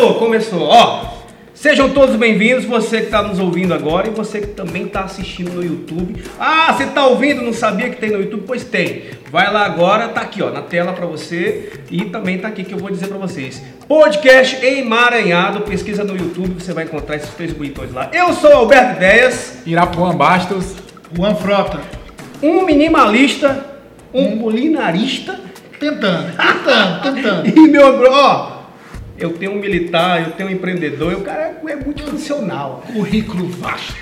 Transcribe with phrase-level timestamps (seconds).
[0.00, 0.62] Começou, começou.
[0.62, 1.04] Ó,
[1.52, 5.52] sejam todos bem-vindos, você que está nos ouvindo agora e você que também está assistindo
[5.52, 6.24] no YouTube.
[6.38, 8.44] Ah, você está ouvindo, não sabia que tem no YouTube?
[8.46, 9.02] Pois tem.
[9.30, 12.72] Vai lá agora, tá aqui, ó, na tela para você e também tá aqui que
[12.72, 13.62] eu vou dizer para vocês.
[13.86, 18.08] Podcast emaranhado, pesquisa no YouTube, você vai encontrar esses três bonitões lá.
[18.10, 20.76] Eu sou Alberto Ideias, Irapuã Bastos.
[21.14, 21.78] Juan Frota.
[22.42, 23.66] um minimalista,
[24.14, 25.38] um culinarista
[25.80, 27.48] Tentando, tentando, tentando.
[27.58, 28.59] e meu bro, ó,
[29.20, 32.82] eu tenho um militar, eu tenho um empreendedor, o cara é multifuncional.
[32.92, 33.94] Currículo vasto.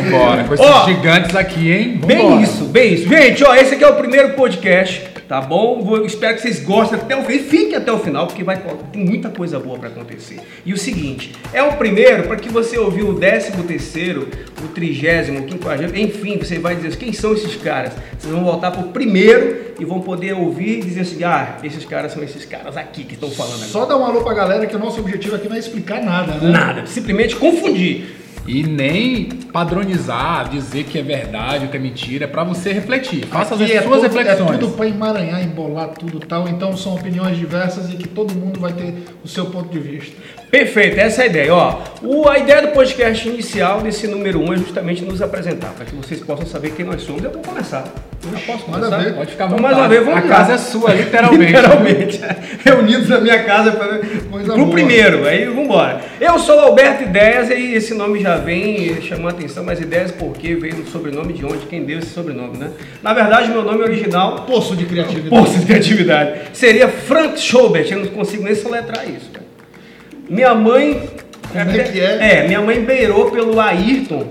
[0.00, 2.00] Vambora, com esses Ó, gigantes aqui, hein?
[2.04, 2.42] Bem Vambora.
[2.42, 3.08] isso, bem isso.
[3.08, 5.82] Gente, ó, esse aqui é o primeiro podcast, tá bom?
[5.82, 7.38] Vou, espero que vocês gostem até o fim.
[7.38, 8.60] Fiquem até o final, porque vai,
[8.92, 10.38] tem muita coisa boa para acontecer.
[10.66, 14.28] E o seguinte, é o primeiro para que você ouviu o décimo terceiro,
[14.62, 17.92] o trigésimo, o quinquagésimo, enfim, você vai dizer quem são esses caras.
[18.18, 22.12] Vocês vão voltar pro primeiro e vão poder ouvir e dizer assim, ah, esses caras
[22.12, 23.68] são esses caras aqui que estão falando agora.
[23.70, 26.34] Só dar um alô pra galera que o nosso objetivo aqui não é explicar nada,
[26.34, 26.50] né?
[26.50, 28.25] Nada, simplesmente confundir.
[28.46, 33.26] E nem padronizar, dizer que é verdade ou que é mentira, é pra você refletir.
[33.26, 34.50] Faça as Aqui é suas tudo- reflexões.
[34.50, 36.48] É tudo pra emaranhar, embolar tudo e tal.
[36.48, 40.14] Então são opiniões diversas e que todo mundo vai ter o seu ponto de vista.
[40.50, 41.54] Perfeito, essa é a ideia.
[41.54, 45.70] Ó, o, a ideia do podcast inicial desse número 1 um é justamente nos apresentar,
[45.70, 47.22] para que vocês possam saber quem nós somos.
[47.24, 47.84] Eu vou começar.
[48.24, 48.96] Eu já posso começar?
[48.98, 49.14] ver.
[49.14, 50.28] Pode ficar Então, mais uma vez, vamos A lá.
[50.28, 51.46] casa é sua, literalmente.
[51.52, 52.20] Literalmente.
[52.64, 54.70] Reunidos na minha casa para Coisa pro boa.
[54.72, 55.26] primeiro.
[55.26, 56.00] Aí vamos embora.
[56.20, 60.54] Eu sou Alberto Ideias e esse nome já vem chamando a atenção, mas Ideias porque
[60.56, 61.66] veio do sobrenome de onde?
[61.66, 62.70] Quem deu esse sobrenome, né?
[63.02, 65.28] Na verdade, meu nome original Poço de criatividade.
[65.30, 66.40] Poço de criatividade.
[66.52, 69.30] Seria Frank Schobert, eu não consigo nem soletrar isso.
[69.30, 69.46] cara.
[70.28, 71.08] Minha mãe.
[71.52, 72.38] Como é que é?
[72.40, 74.24] É, minha mãe beirou pelo Ayrton.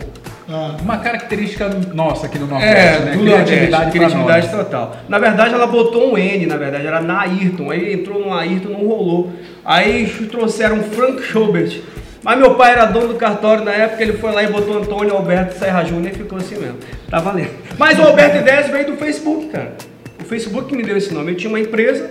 [0.47, 3.11] Ah, Uma característica nossa aqui no Nordeste, É, né?
[3.13, 4.95] do criatividade, criatividade total.
[5.09, 7.72] Na verdade, ela botou um N, na verdade, era na Ayrton.
[7.72, 9.31] Aí entrou no Ayrton, não rolou.
[9.63, 11.79] Aí trouxeram Frank Schobert.
[12.25, 15.13] Mas meu pai era dono do cartório na época, ele foi lá e botou Antônio
[15.13, 16.80] Alberto Serra Júnior e ficou assim mesmo.
[17.08, 17.52] Tá valendo.
[17.78, 19.74] Mas o Alberto Ideias veio do Facebook, cara.
[20.19, 21.34] O Facebook me deu esse nome.
[21.34, 22.09] Eu tinha uma empresa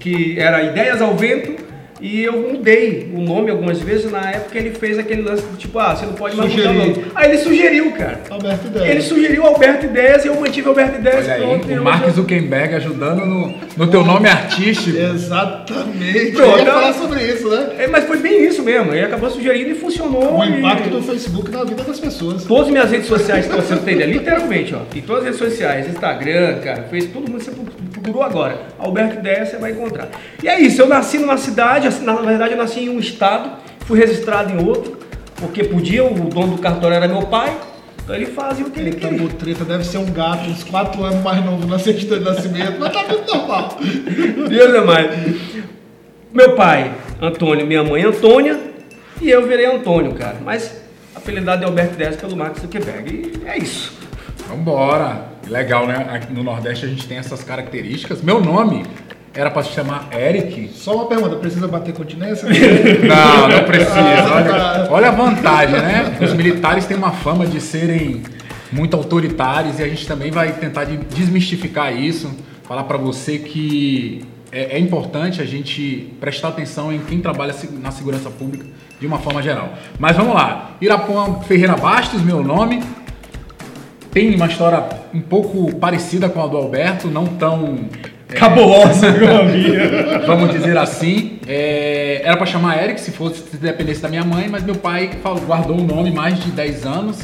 [0.00, 1.64] que era Ideias ao Vento
[2.00, 4.10] e eu mudei o nome algumas vezes.
[4.10, 6.74] Na época ele fez aquele lance do tipo, ah, você não pode mais mudar o
[6.74, 7.04] nome.
[7.14, 8.20] Aí ele sugeriu, cara.
[8.30, 8.90] Alberto Ideia.
[8.90, 11.24] Ele sugeriu Alberto Ideias e eu mantive Alberto Ideias.
[11.24, 14.96] Olha aí, pronto, e o Mark Zuckerberg ajudando no, no teu nome artístico.
[14.96, 16.32] Exatamente.
[16.32, 17.68] Pronto, Eu ia então- falar sobre isso, né?
[17.78, 18.92] É, mas foi bem isso mesmo.
[18.92, 20.38] Ele acabou sugerindo e funcionou.
[20.38, 22.44] O e- impacto do Facebook na vida das pessoas.
[22.44, 24.80] Todas as minhas redes sociais estão sendo literalmente, ó.
[24.96, 27.50] Em todas as redes sociais, Instagram, cara, fez todo mundo, você
[28.06, 28.58] procurou agora.
[28.78, 30.08] Alberto Ideia você vai encontrar.
[30.42, 33.50] E é isso, eu nasci numa cidade, na verdade eu nasci em um estado,
[33.80, 34.98] fui registrado em outro,
[35.36, 37.54] porque podia, o dono do cartório era meu pai,
[38.02, 39.18] então ele fazia o que ele Eita, queria.
[39.18, 42.92] Butreta deve ser um gato, uns 4 anos mais novo na certidão de nascimento, mas
[42.92, 43.76] tá tudo normal.
[44.48, 45.36] Deus é mais.
[46.32, 48.58] Meu pai, Antônio, minha mãe, Antônia,
[49.20, 50.36] e eu virei Antônio, cara.
[50.44, 50.82] Mas
[51.14, 53.32] apelidado é Alberto Ideias pelo Marcos Zuckerberg.
[53.42, 53.92] E é isso.
[54.46, 55.35] Vambora.
[55.48, 56.06] Legal, né?
[56.10, 58.20] Aqui no Nordeste a gente tem essas características.
[58.22, 58.84] Meu nome
[59.34, 60.70] era pra se chamar Eric.
[60.74, 62.48] Só uma pergunta, precisa bater continência?
[63.06, 63.92] Não, não precisa.
[64.00, 64.88] Ah, Olha, tá.
[64.90, 66.16] olha a vantagem, né?
[66.20, 68.22] Os militares têm uma fama de serem
[68.72, 74.24] muito autoritários e a gente também vai tentar de- desmistificar isso, falar pra você que
[74.50, 78.64] é, é importante a gente prestar atenção em quem trabalha na segurança pública
[78.98, 79.74] de uma forma geral.
[79.98, 80.70] Mas vamos lá.
[80.80, 82.82] Irapuã Ferreira Bastos, meu nome.
[84.16, 84.82] Tem uma história
[85.12, 87.80] um pouco parecida com a do Alberto, não tão
[88.28, 89.76] Cabulosa, meu amigo.
[90.26, 91.38] vamos dizer assim.
[91.46, 95.10] É, era para chamar Eric se fosse se dependesse da minha mãe, mas meu pai
[95.22, 97.18] falou- guardou o nome mais de 10 anos,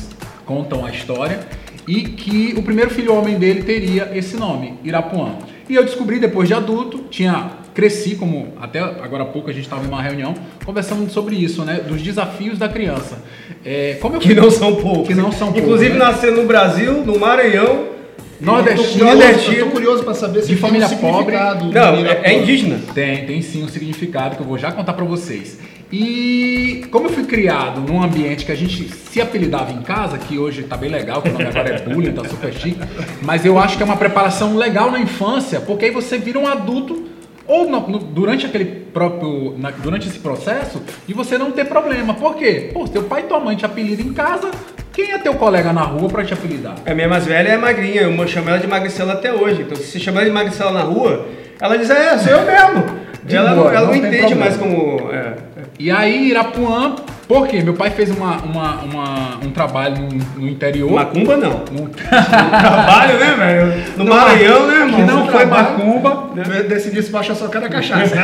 [0.44, 1.41] contam a história,
[1.88, 5.36] e que o primeiro filho homem dele teria esse nome, Irapuã.
[5.70, 9.65] E eu descobri depois de adulto, tinha cresci como até agora há pouco a gente
[9.65, 10.34] estava em uma reunião
[10.65, 13.19] conversando sobre isso, né, dos desafios da criança.
[13.64, 15.08] É, como eu Que não são poucos.
[15.08, 16.31] Que não são poucos, Inclusive né?
[16.31, 17.93] no Brasil, no Maranhão.
[18.41, 19.67] Nordestino, Nordestino.
[19.67, 21.67] tô curioso pra saber se De tem família um significado.
[21.67, 22.81] do Não, é, é indígena.
[22.93, 25.58] Tem, tem sim um significado que eu vou já contar pra vocês.
[25.93, 30.38] E como eu fui criado num ambiente que a gente se apelidava em casa, que
[30.38, 32.81] hoje tá bem legal, que o nome agora é bullying, tá super chique,
[33.20, 36.46] mas eu acho que é uma preparação legal na infância, porque aí você vira um
[36.46, 37.12] adulto
[37.52, 42.14] ou no- no- durante aquele próprio na- durante esse processo e você não ter problema.
[42.14, 42.70] Por quê?
[42.72, 44.50] Pô, teu pai e tua mãe te apelidam em casa,
[44.93, 46.76] quem é teu colega na rua pra te apelidar?
[46.87, 49.62] A minha mais velha é magrinha, eu chamo ela de magricela até hoje.
[49.62, 51.26] Então, se você chamar ela de magricela na rua,
[51.60, 53.02] ela diz, é, sou eu mesmo.
[53.25, 54.40] De ela boa, não, ela não não entende problema.
[54.44, 55.10] mais como.
[55.12, 55.34] é,
[55.78, 56.96] E aí, Irapuã,
[57.32, 57.62] Por quê?
[57.62, 60.93] Meu pai fez uma, uma, uma- um trabalho no, no interior.
[60.93, 61.62] Macumba não.
[61.73, 63.84] Um- Trabalho, né, velho?
[63.96, 65.00] No Maranhão, né, irmão?
[65.00, 66.29] que não foi macumba.
[66.69, 68.14] Decidi se baixa só cada cachaça.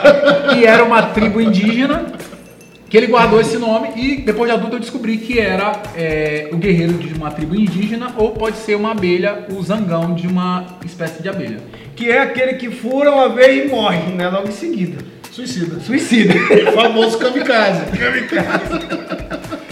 [0.56, 2.06] e era uma tribo indígena
[2.88, 6.56] que ele guardou esse nome e depois de adulto eu descobri que era é, o
[6.56, 11.22] guerreiro de uma tribo indígena ou pode ser uma abelha, o zangão de uma espécie
[11.22, 11.58] de abelha.
[11.94, 14.26] Que é aquele que fura uma vez e morre, né?
[14.30, 15.04] Logo em seguida.
[15.34, 15.80] Suicida.
[15.80, 16.34] Suicida.
[16.68, 17.82] O famoso kamikaze.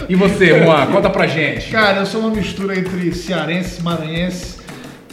[0.09, 1.71] E você, Juan, conta pra gente.
[1.71, 4.57] Cara, eu sou uma mistura entre cearense maranhense.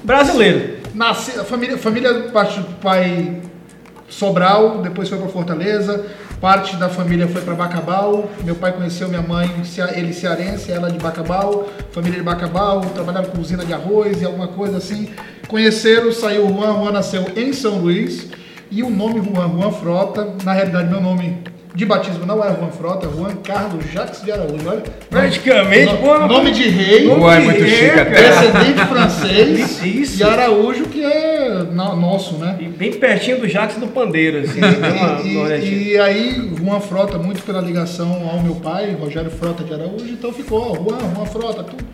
[0.03, 0.79] Brasileiro.
[0.93, 3.41] Nasci, família, família parte do pai
[4.09, 6.05] Sobral, depois foi para Fortaleza.
[6.41, 8.29] Parte da família foi para Bacabal.
[8.43, 9.49] Meu pai conheceu minha mãe,
[9.95, 11.69] ele cearense, ela de Bacabal.
[11.93, 15.11] Família de Bacabal, trabalhava com usina de arroz e alguma coisa assim.
[15.47, 16.75] Conheceram, saiu o Juan.
[16.81, 18.27] Juan nasceu em São Luís.
[18.71, 21.39] E o nome Juan, Juan Frota, na realidade meu nome
[21.75, 24.69] de batismo não é Juan Frota, é Juan Carlos Jacques de Araújo.
[24.69, 27.05] Olha, Praticamente, no- não- nome de rei.
[27.07, 28.29] Juan é muito É, chique até.
[28.31, 30.21] Descendente francês Isso.
[30.21, 32.57] e Araújo, que é no- nosso, né?
[32.61, 34.61] E bem pertinho do Jacques do Pandeiro, assim.
[34.61, 39.31] tem uma- E, e- e aí, Juan Frota, muito pela ligação ao meu pai, Rogério
[39.31, 41.85] Frota de Araújo, então ficou, ó, Juan, Juan Frota, tudo.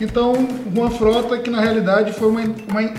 [0.00, 2.90] Então, Juan Frota, que na realidade foi uma, uma,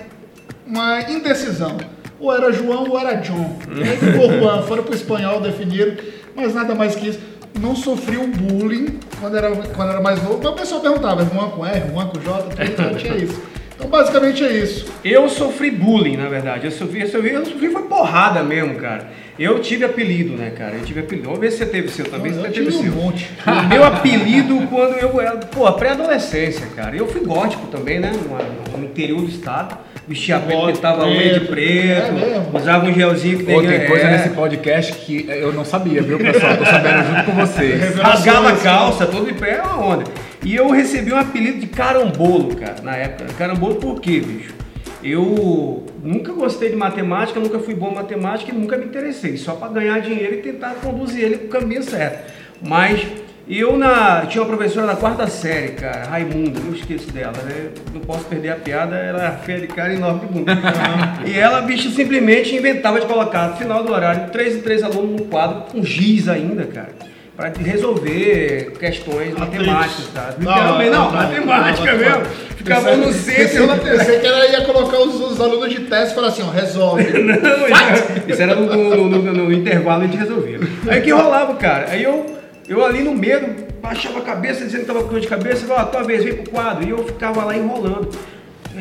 [0.66, 1.76] uma indecisão.
[2.24, 3.58] Ou era João ou era John.
[3.70, 5.94] Aí ficou Juan, foram pro espanhol, definiram,
[6.34, 7.20] mas nada mais que isso.
[7.60, 11.26] Não sofri um bullying quando era, quando era mais novo, mas o pessoal perguntava, é
[11.26, 13.42] Juan com R, Juan com J, tudo, então tinha isso.
[13.76, 14.86] Então, basicamente é isso.
[15.04, 16.66] Eu sofri bullying, na verdade.
[16.66, 19.12] Eu sofri, eu sofri, eu sofri foi porrada mesmo, cara.
[19.38, 20.76] Eu tive apelido, né, cara?
[20.76, 21.26] Eu tive apelido.
[21.26, 22.32] Vamos ver se você teve o seu também.
[22.32, 22.92] Eu você teve o tive um seu.
[22.92, 23.30] monte.
[23.46, 26.96] O meu apelido quando eu era, pô, pré-adolescência, cara.
[26.96, 28.12] Eu fui gótico também, né?
[28.14, 29.78] No, no interior do estado.
[30.08, 32.12] Vestia preto, pintava a unha de preto.
[32.18, 34.12] É usava um gelzinho que Pô, tem ninguém- coisa é.
[34.12, 36.58] nesse podcast que eu não sabia, viu, pessoal?
[36.58, 37.96] Tô sabendo junto com vocês.
[38.00, 40.04] Rasgava a calça, todo de pé, é uma onda.
[40.44, 43.34] E eu recebi um apelido de carambolo, cara, na época.
[43.38, 44.54] Carambolo por quê, bicho?
[45.02, 49.38] Eu nunca gostei de matemática, nunca fui bom em matemática e nunca me interessei.
[49.38, 52.32] Só para ganhar dinheiro e tentar conduzir ele para o caminho certo.
[52.62, 53.06] Mas
[53.48, 57.70] eu na, tinha uma professora da quarta série, cara, Raimunda, não esqueço dela, né?
[57.94, 60.54] Não posso perder a piada, ela era feia de cara e enorme de bunda.
[61.26, 65.20] e ela, bicho, simplesmente inventava de colocar no final do horário três e três alunos
[65.22, 66.90] no quadro com giz ainda, cara.
[67.36, 70.30] Para resolver questões matemáticas, tá?
[70.38, 72.26] Literalmente, não, matemática mesmo.
[72.56, 75.80] Ficava no centro e eu na Pensei que ela ia colocar os, os alunos de
[75.82, 77.04] teste e falar assim, ó, resolve.
[77.12, 80.60] Não, isso- era no, no- no- no- no intervalo a gente resolvia.
[80.88, 81.88] Aí o que rolava, cara?
[81.90, 82.24] Aí eu,
[82.68, 85.92] eu ali no medo, baixava a cabeça, dizendo que tava com dor de cabeça, falava,
[85.92, 86.86] tua vez, vem pro quadro.
[86.86, 88.10] E eu ficava lá enrolando.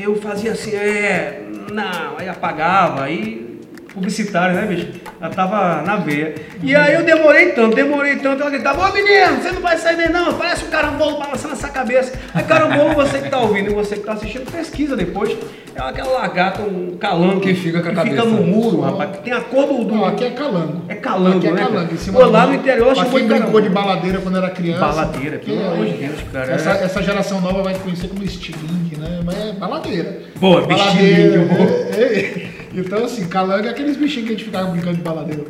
[0.01, 3.52] Eu fazia assim, é, não, aí apagava, aí
[3.95, 4.89] publicitário, né, bicho?
[5.21, 6.35] Ela tava na veia.
[6.63, 9.97] E aí eu demorei tanto, demorei tanto, ela gritava, ô menino, você não vai sair
[9.97, 12.13] daí não, parece um carambolo balançando essa cabeça.
[12.35, 15.37] Aí carambolo, você que tá ouvindo e você que tá assistindo, pesquisa depois.
[15.75, 18.17] É aquela lagarta, um calango Que fica com a que cabeça.
[18.23, 19.85] fica no muro, rapaz, que tem a cor do...
[19.85, 20.83] do- Não, aqui é calango.
[20.87, 21.81] É calango, aqui é né, calango.
[21.81, 21.93] cara?
[21.93, 24.51] Em cima Pô, lá no interior ela Pra quem de brincou de baladeira quando era
[24.51, 24.81] criança.
[24.81, 25.97] Baladeira, que pelo é amor de hoje.
[26.07, 26.53] Deus, cara.
[26.53, 26.85] Essa, É.
[26.85, 29.21] essa geração nova vai conhecer como estilingue, né?
[29.25, 30.19] Mas é baladeira.
[30.39, 31.49] Pô, baladeira.
[31.97, 32.62] é, é.
[32.75, 35.45] Então, assim, calango é aqueles bichinhos que a gente ficava brincando de baladeira.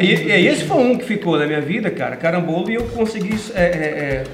[0.00, 3.34] E, e esse foi um que ficou na minha vida, cara, carambolo, e eu consegui
[3.54, 4.24] é, é, é,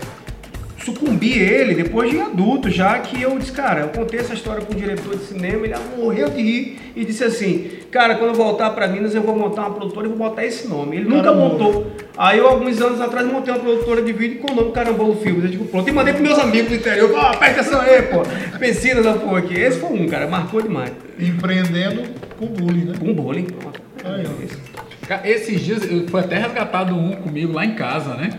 [0.84, 4.72] sucumbir ele depois de adulto, já que eu disse, cara, eu contei essa história com
[4.72, 8.70] o diretor de cinema, ele morreu de rir e disse assim, cara, quando eu voltar
[8.70, 10.96] para Minas eu vou montar uma produtora e vou botar esse nome.
[10.96, 11.90] Ele nunca montou.
[12.16, 15.44] Aí eu, alguns anos atrás, montei uma produtora de vídeo com o nome Carambolo Filmes.
[15.44, 18.22] Eu digo, pronto, e mandei pros meus amigos do interior, ó, presta atenção aí, pô,
[18.58, 19.54] pensina da porra aqui.
[19.54, 20.92] Esse foi um, cara, marcou demais.
[21.18, 22.02] Empreendendo
[22.38, 22.94] com bullying, né?
[23.14, 23.80] Bowling, pronto.
[24.04, 25.16] Aí, ó.
[25.24, 28.30] Esses dias foi até resgatado um comigo lá em casa, né?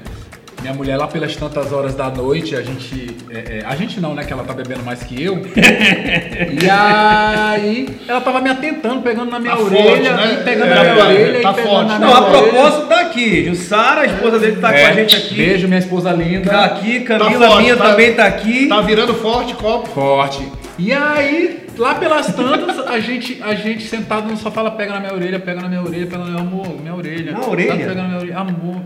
[0.62, 3.16] Minha mulher lá pelas tantas horas da noite, a gente.
[3.30, 4.24] é, é, a gente não, né?
[4.24, 5.36] Que ela tá bebendo mais que eu.
[5.56, 10.38] e aí ela tava me atentando, pegando na minha Tá orelha, forte, né?
[10.40, 11.88] e pegando É, na minha tá orelha tá e pegando forte.
[11.90, 12.42] na Não, minha a orelha.
[12.52, 13.46] propósito tá aqui.
[13.46, 15.36] Jussara, a esposa dele tá com a É, gente aqui.
[15.36, 16.50] Beijo, minha esposa linda.
[16.50, 18.68] Tá aqui, Camila forte, minha tá- também tá aqui.
[18.68, 19.88] Tá virando forte, copo.
[19.90, 20.48] Forte.
[20.77, 25.00] E aí, lá pelas tantas, a gente, a gente sentado no sofá, ela pega na
[25.00, 27.32] minha orelha, pega na minha orelha, pega na minha amor, minha orelha.
[27.32, 27.72] Na orelha?
[27.72, 28.38] Tá pegando na minha orelha.
[28.38, 28.82] Amor,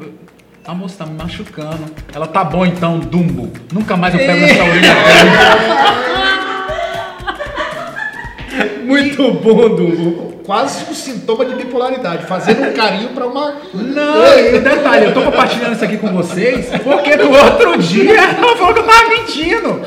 [0.65, 1.86] amor, você tá me machucando.
[2.13, 3.51] Ela tá bom então, Dumbo.
[3.74, 4.96] Nunca mais eu pego nessa orelha.
[8.86, 10.29] Muito bom, Dumbo.
[10.46, 12.25] Quase um sintoma de bipolaridade.
[12.25, 13.53] Fazendo um carinho pra uma.
[13.74, 18.58] Não, e detalhe, eu tô compartilhando isso aqui com vocês porque no outro dia ela
[18.58, 19.81] falou que eu tava mentindo.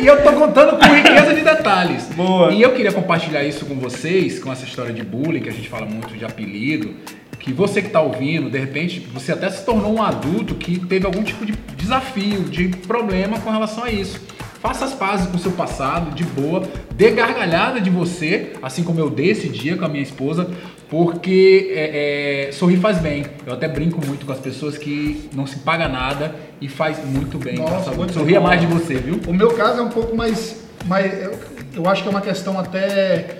[0.00, 2.06] E eu tô contando com riqueza de detalhes.
[2.16, 2.50] Boa.
[2.52, 5.68] E eu queria compartilhar isso com vocês, com essa história de bullying, que a gente
[5.68, 6.94] fala muito de apelido.
[7.38, 11.06] que você que está ouvindo, de repente, você até se tornou um adulto que teve
[11.06, 14.20] algum tipo de desafio, de problema com relação a isso.
[14.60, 16.62] Faça as pazes com o seu passado, de boa,
[16.94, 20.50] dê gargalhada de você, assim como eu dei esse dia com a minha esposa,
[20.90, 23.24] porque é, é, sorrir faz bem.
[23.46, 27.38] Eu até brinco muito com as pessoas que não se paga nada e faz muito
[27.38, 27.54] bem.
[27.54, 28.48] Nossa, muito Sorria bom.
[28.48, 29.20] mais de você, viu?
[29.28, 30.64] O meu caso é um pouco mais.
[30.86, 31.38] mais eu,
[31.76, 33.38] eu acho que é uma questão até.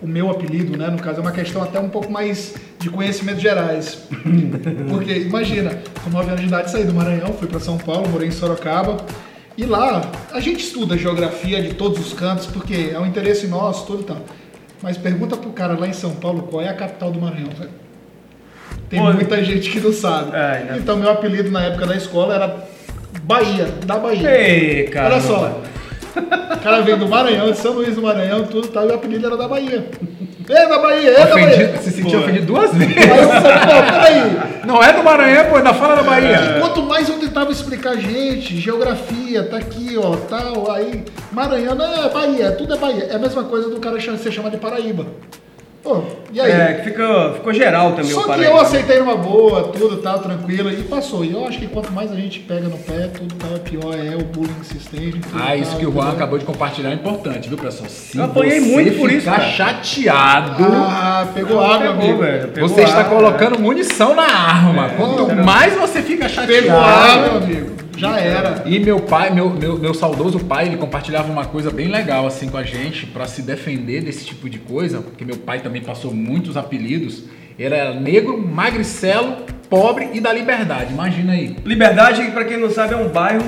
[0.00, 0.88] O meu apelido, né?
[0.88, 4.02] No caso, é uma questão até um pouco mais de conhecimentos gerais.
[4.90, 8.28] Porque, imagina, com 9 anos de idade saí do Maranhão, fui para São Paulo, morei
[8.28, 8.98] em Sorocaba.
[9.56, 13.86] E lá, a gente estuda geografia de todos os cantos, porque é um interesse nosso,
[13.86, 14.18] tudo e tal.
[14.84, 17.70] Mas pergunta pro cara lá em São Paulo qual é a capital do Maranhão, velho.
[18.90, 20.36] Tem Pô, muita gente que não sabe.
[20.36, 22.54] É, ainda- Então, meu apelido na época da escola era
[23.22, 24.30] Bahia, da Bahia.
[24.30, 25.14] Ei, cara.
[25.14, 25.62] Olha só.
[26.16, 29.26] O cara veio do Maranhão, de São Luís do Maranhão, tudo tal, e o apelido
[29.26, 29.86] era da Bahia.
[30.48, 31.46] Ei, da Bahia, ei, da Bahia.
[31.48, 32.96] Ofendido, se sentiu ofendido duas vezes.
[32.98, 34.36] Aí eu falei, pô, peraí.
[34.66, 36.58] Não é do Maranhão, pô, ainda fala da Bahia.
[36.60, 42.08] Quanto mais eu tentava explicar, gente, geografia, tá aqui, ó, tal, aí, Maranhão, não, é
[42.10, 43.04] Bahia, tudo é Bahia.
[43.10, 45.06] É a mesma coisa do cara chama- ser chamado de Paraíba.
[45.84, 46.50] Pô, e aí?
[46.50, 50.18] É, que ficou, ficou geral também o Só que eu aceitei numa boa, tudo tal,
[50.18, 51.22] tranquilo, e passou.
[51.22, 54.16] E eu acho que quanto mais a gente pega no pé, tudo tal, pior é
[54.16, 55.20] o bullying que se estende.
[55.20, 57.86] tudo Ah, isso tal, que o Juan acabou de compartilhar é importante, viu, pessoal?
[57.90, 59.50] Se Eu apanhei você muito por isso, ficar cara.
[59.50, 62.48] chateado, Ah, pegou água, Pegou, velho.
[62.48, 64.88] Pegou você está água, colocando munição na arma.
[64.96, 66.62] Quanto era- mais você fica chateado.
[66.62, 67.83] Pegou água, amigo.
[67.96, 68.62] Já era.
[68.66, 72.48] E meu pai, meu, meu, meu saudoso pai, ele compartilhava uma coisa bem legal assim
[72.48, 76.12] com a gente pra se defender desse tipo de coisa, porque meu pai também passou
[76.12, 77.24] muitos apelidos.
[77.58, 79.36] Ele era negro, magricelo,
[79.70, 80.92] pobre e da liberdade.
[80.92, 81.56] Imagina aí.
[81.64, 83.44] Liberdade, pra quem não sabe, é um bairro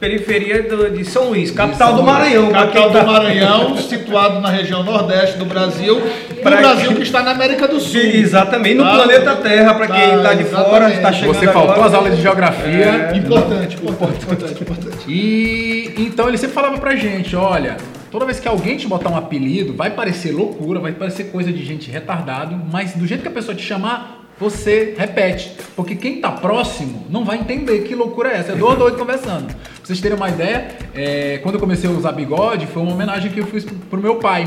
[0.00, 2.02] periferia do- de São Luís, capital São do.
[2.04, 2.50] Maranhão.
[2.50, 6.00] Capital do tá- Maranhão, situado na região nordeste do Brasil,
[6.30, 8.00] no Pra- Brasil que está na América do Sul.
[8.00, 8.94] Exatamente, no Tá?
[8.94, 10.96] planeta Terra, pra quem Tá, tá de fora, exatamente.
[10.96, 11.86] está chegando Você faltou agora.
[11.88, 13.10] as aulas de geografia.
[13.12, 13.16] É.
[13.16, 15.04] Importante, importante, importante, importante.
[15.10, 17.76] E então ele sempre falava pra gente, olha,
[18.10, 21.64] toda vez que alguém te botar um apelido, vai parecer loucura, vai parecer coisa de
[21.64, 25.52] gente retardado, mas do jeito que a pessoa te chamar, você repete.
[25.74, 28.52] Porque quem tá próximo não vai entender que loucura é essa.
[28.52, 29.46] É dois doido conversando.
[29.46, 33.30] Pra vocês terem uma ideia, é, quando eu comecei a usar bigode, foi uma homenagem
[33.30, 34.44] que eu fiz pro, pro meu pai.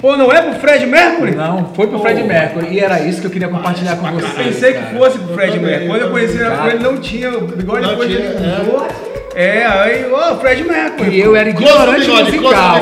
[0.00, 1.34] Pô, não é pro Fred Mercury?
[1.34, 2.68] Não, foi pro Fred Mercury.
[2.72, 4.32] E era isso que eu queria compartilhar com vocês.
[4.32, 4.86] Pensei cara.
[4.86, 5.88] que fosse pro Fred também, Mercury.
[5.88, 8.62] Quando eu conheci ele, ele não tinha o bigode, Não depois tinha, ele é.
[8.62, 8.88] usou.
[9.34, 11.10] É, aí, ó, Fred Mercury.
[11.10, 12.80] E eu era ignorante bigode, musical.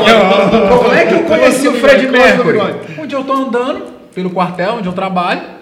[0.79, 2.59] Como é que eu conheci o Fred Mercury?
[2.99, 5.58] Um dia eu tô andando pelo quartel onde eu trabalho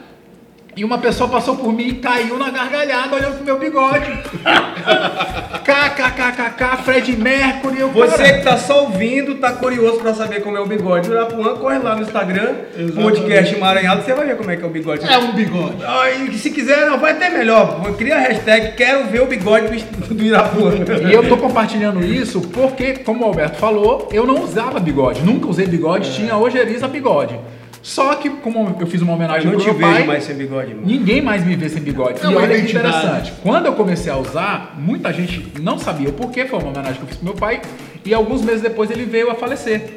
[0.77, 4.13] e uma pessoa passou por mim e caiu na gargalhada olhando pro meu bigode.
[5.65, 7.81] KKKKK, Fred Mercury.
[7.81, 11.09] Eu, Você cara, que tá só ouvindo, tá curioso pra saber como é o bigode
[11.09, 12.93] do Irapuã, corre lá no Instagram, Exatamente.
[12.93, 15.11] podcast Maranhado, você vai ver como é que é o bigode.
[15.11, 15.83] É um bigode.
[15.83, 17.81] Ah, e se quiser, não, vai até melhor.
[17.97, 20.73] Cria a hashtag Quero ver o bigode do, Irapuã.
[21.09, 25.23] E eu tô compartilhando isso porque, como o Alberto falou, eu não usava bigode.
[25.23, 27.41] Nunca usei bigode, tinha ojeriza bigode.
[27.87, 30.25] Só que, como eu fiz uma Eu homenagem não pro te meu pai, vejo mais
[30.25, 30.85] sem bigode, mano.
[30.85, 32.19] Ninguém mais me vê sem bigode.
[32.21, 33.33] É e olha que interessante.
[33.41, 37.03] Quando eu comecei a usar, muita gente não sabia o porquê, foi uma homenagem que
[37.03, 37.63] eu fiz pro meu pai,
[38.05, 39.95] e alguns meses depois ele veio a falecer.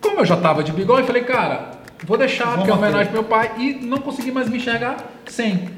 [0.00, 1.72] Como eu já tava de bigode, eu falei, cara,
[2.04, 4.58] vou deixar, Vamos porque é uma homenagem pro meu pai, e não consegui mais me
[4.58, 5.68] enxergar sem.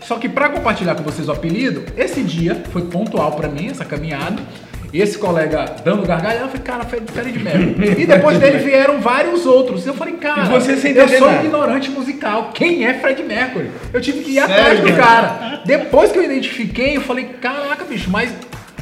[0.00, 3.84] Só que pra compartilhar com vocês o apelido, esse dia foi pontual pra mim, essa
[3.84, 4.42] caminhada.
[4.92, 8.02] E esse colega dando gargalhada, eu falei, cara, Fred Mercury.
[8.02, 9.86] E depois dele vieram vários outros.
[9.86, 11.44] Eu falei, cara, E você sem eu sou nada.
[11.44, 12.50] ignorante musical.
[12.54, 13.70] Quem é Fred Mercury?
[13.92, 15.60] Eu tive que ir Sério, atrás do cara.
[15.64, 18.32] Depois que eu identifiquei, eu falei, caraca, bicho, mas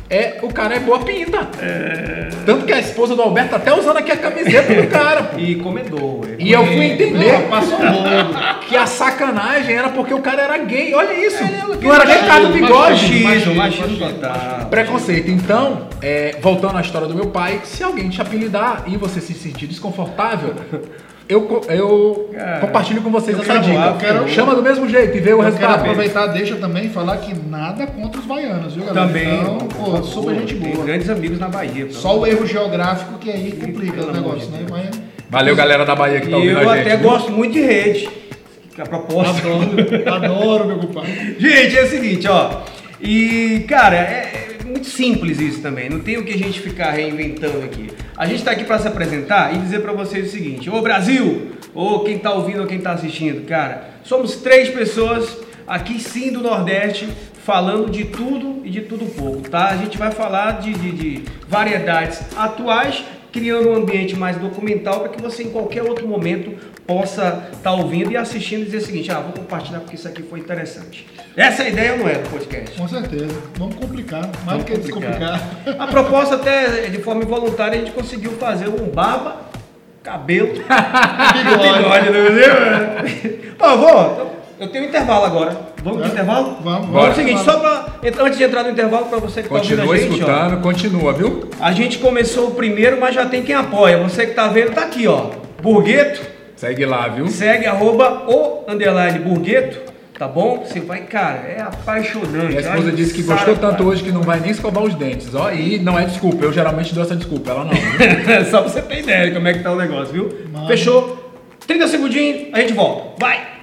[0.09, 1.49] é, o cara é boa pinta.
[2.45, 5.23] Tanto que a esposa do Alberto tá até usando aqui a camiseta do cara.
[5.25, 5.39] pô.
[5.39, 6.37] E comedor, ué.
[6.39, 7.35] E eu fui entender
[8.69, 10.95] que a sacanagem era porque o cara era gay.
[10.95, 11.43] Olha isso.
[11.43, 12.93] É, Não era nem por causa do bigode.
[12.93, 14.13] Machismo, machismo, machismo machismo.
[14.21, 14.67] total.
[14.71, 15.31] Preconceito.
[15.31, 19.35] Então, é, voltando à história do meu pai, se alguém te apelidar e você se
[19.35, 20.55] sentir desconfortável,
[21.29, 23.77] eu, eu Cara, compartilho com vocês eu essa quero dica.
[23.79, 25.81] voar, eu quero- Chama do mesmo jeito e vê o Eu quero resultado.
[25.81, 29.07] aproveitar, deixa também falar que nada contra os baianos, viu, galera?
[29.07, 29.41] Também.
[29.41, 30.85] Então, pô, super gente Tem boa.
[30.87, 31.89] grandes amigos na Bahia.
[31.91, 34.61] Só o erro geográfico que aí complica o negócio, né?
[34.71, 34.91] Mas
[35.29, 36.87] Valeu, galera da Bahia que tá ouvindo eu a gente.
[36.87, 37.11] até viu?
[37.11, 38.09] gosto muito de rede.
[38.75, 39.31] Que é a proposta.
[39.41, 41.35] adoro, adoro, meu compadre.
[41.41, 42.51] Gente, é o seguinte, ó.
[43.01, 45.89] E, cara, é, é muito simples isso também.
[45.91, 47.89] Não tem o que a gente ficar reinventando aqui.
[48.17, 51.53] A gente tá aqui para se apresentar e dizer para vocês o seguinte: Ô Brasil,
[51.75, 55.37] ou quem tá ouvindo ou quem tá assistindo, cara, somos três pessoas
[55.67, 57.09] aqui sim do Nordeste
[57.45, 59.67] falando de tudo e de tudo pouco, tá?
[59.69, 63.05] A gente vai falar de, de- de variedades atuais
[63.37, 68.11] criando um ambiente mais documental para que você em qualquer outro momento possa estar ouvindo
[68.11, 71.07] e assistindo e dizer o seguinte, ah, vou compartilhar porque isso aqui foi interessante.
[71.37, 72.79] Essa é a ideia não é do podcast.
[72.79, 73.37] Com certeza.
[73.59, 74.31] Vamos complicar.
[74.47, 75.39] Mais do que descomplicar.
[75.79, 79.43] A proposta até de forma involuntária a gente conseguiu fazer um barba,
[80.03, 82.99] cabelo, bigode, não é?
[83.61, 85.57] Ó, vou, eu tenho um intervalo agora.
[85.83, 86.13] Vamos pro É?
[86.13, 86.57] intervalo?
[86.63, 87.15] Vamos, É o bora.
[87.15, 87.87] seguinte, só pra,
[88.25, 90.61] antes de entrar no intervalo, para você que está ouvindo Continua a gente, ó, escutando,
[90.63, 91.51] continua, viu?
[91.61, 93.99] a gente começou o primeiro, mas já tem quem apoia.
[93.99, 95.31] Você que tá vendo, tá aqui, ó.
[95.63, 96.21] Burgueto,
[96.57, 97.29] Segue lá, viu?
[97.29, 100.65] segue arroba o underline burgueto, tá bom?
[100.67, 102.47] Você vai, cara, é apaixonante.
[102.49, 103.85] Minha esposa disse que gostou tanto cara.
[103.85, 105.51] hoje que não vai nem escovar os dentes, ó.
[105.53, 107.73] E não é desculpa, eu geralmente dou essa desculpa, ela não.
[108.51, 110.29] Só pra você ter ideia de como é que tá o negócio, viu?
[110.53, 110.67] Mano.
[110.67, 111.35] Fechou?
[111.67, 113.13] 30 segundinhos, a gente volta.
[113.21, 113.56] Vai!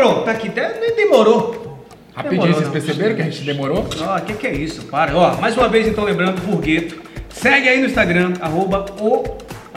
[0.00, 0.24] Pronto.
[0.24, 1.60] Tá aqui, até nem demorou.
[2.14, 2.72] Rapidinho, Demorou, vocês não.
[2.72, 3.86] perceberam que a gente demorou?
[4.00, 4.82] Ó, o que, que é isso?
[4.86, 5.16] Para.
[5.16, 7.00] Ó, mais uma vez, então, lembrando, Burgueto.
[7.28, 9.24] Segue aí no Instagram, arroba o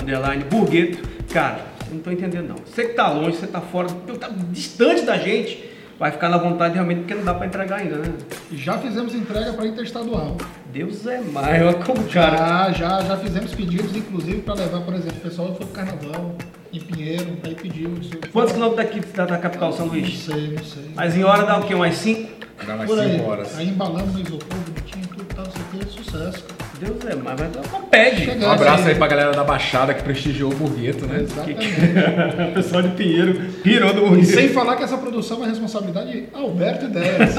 [0.01, 1.07] underline Burgueto.
[1.31, 2.55] Cara, eu não tô entendendo, não.
[2.65, 3.87] Você que tá longe, você tá fora,
[4.19, 7.97] tá distante da gente, vai ficar na vontade realmente, porque não dá pra entregar ainda,
[7.97, 8.11] né?
[8.51, 10.35] Já fizemos entrega para interestadual.
[10.71, 12.37] Deus é mais, olha como, cara.
[12.37, 16.35] Já, já, já fizemos pedidos, inclusive, para levar, por exemplo, o pessoal foi pro carnaval,
[16.73, 17.91] em Pinheiro, aí pediu.
[18.31, 20.19] Quantos quilômetros daqui da, da capital São Não Luís?
[20.19, 20.89] sei, não sei.
[20.95, 21.73] Mas em hora dá o quê?
[21.75, 22.31] Umas 5?
[22.65, 23.17] Dá aí.
[23.17, 23.57] 5 horas.
[23.57, 26.45] Aí embalamos no isopor, bonitinho, tudo tal, isso aqui é sucesso.
[26.83, 28.29] Deus é mais, mas não pede.
[28.43, 31.21] Um abraço aí pra galera da Baixada que prestigiou o Burgueto, né?
[31.21, 31.67] Exatamente.
[32.49, 34.33] o pessoal de Pinheiro pirou do E Burgueto.
[34.33, 37.35] sem falar que essa produção é responsabilidade de Alberto Ideias.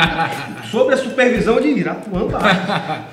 [0.70, 2.28] Sobre a supervisão de Irapuã?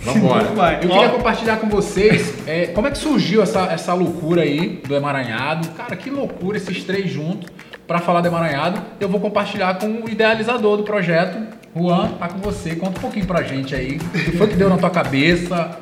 [0.00, 0.78] Vambora.
[0.82, 4.94] Eu queria compartilhar com vocês é, como é que surgiu essa, essa loucura aí do
[4.94, 5.68] emaranhado.
[5.70, 7.50] Cara, que loucura esses três juntos
[7.86, 8.80] para falar do emaranhado.
[9.00, 11.58] Eu vou compartilhar com o idealizador do projeto.
[11.78, 12.74] Juan, tá com você.
[12.76, 13.96] Conta um pouquinho pra gente aí.
[13.96, 15.78] O que foi que deu na tua cabeça?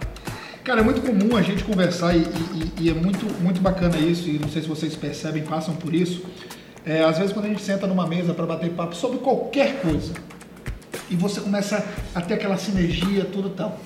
[0.64, 4.28] Cara, é muito comum a gente conversar e, e- e é muito, muito bacana isso,
[4.28, 6.24] e não sei se vocês percebem, passam por isso.
[6.84, 10.12] É, às vezes, quando a gente senta numa mesa para bater papo sobre qualquer coisa,
[11.08, 13.78] e você começa a ter aquela sinergia, tudo tal.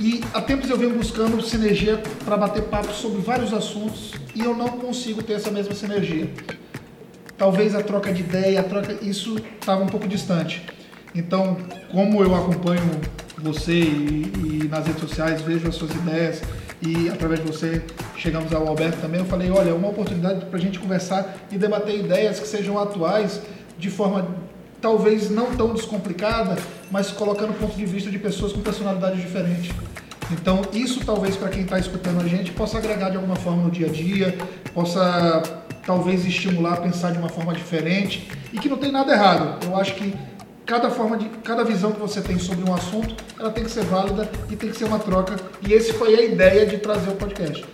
[0.00, 4.56] E há tempos eu venho buscando sinergia para bater papo sobre vários assuntos e eu
[4.56, 6.30] não consigo ter essa mesma sinergia.
[7.36, 10.62] Talvez a troca de ideia, a troca, isso estava um pouco distante.
[11.14, 11.56] Então,
[11.90, 12.82] como eu acompanho
[13.38, 16.42] você e, e nas redes sociais, vejo as suas ideias
[16.82, 17.82] e através de você
[18.16, 21.58] chegamos ao Alberto também, eu falei, olha, é uma oportunidade para a gente conversar e
[21.58, 23.40] debater ideias que sejam atuais
[23.78, 24.28] de forma
[24.80, 26.56] talvez não tão descomplicada,
[26.90, 29.74] mas colocando o ponto de vista de pessoas com personalidades diferentes.
[30.30, 33.70] Então, isso talvez para quem está escutando a gente possa agregar de alguma forma no
[33.70, 34.38] dia a dia,
[34.72, 35.42] possa
[35.84, 39.66] talvez estimular a pensar de uma forma diferente e que não tem nada errado.
[39.66, 40.14] Eu acho que
[40.70, 43.82] cada forma de cada visão que você tem sobre um assunto, ela tem que ser
[43.86, 45.34] válida e tem que ser uma troca.
[45.66, 47.64] E esse foi a ideia de trazer o podcast.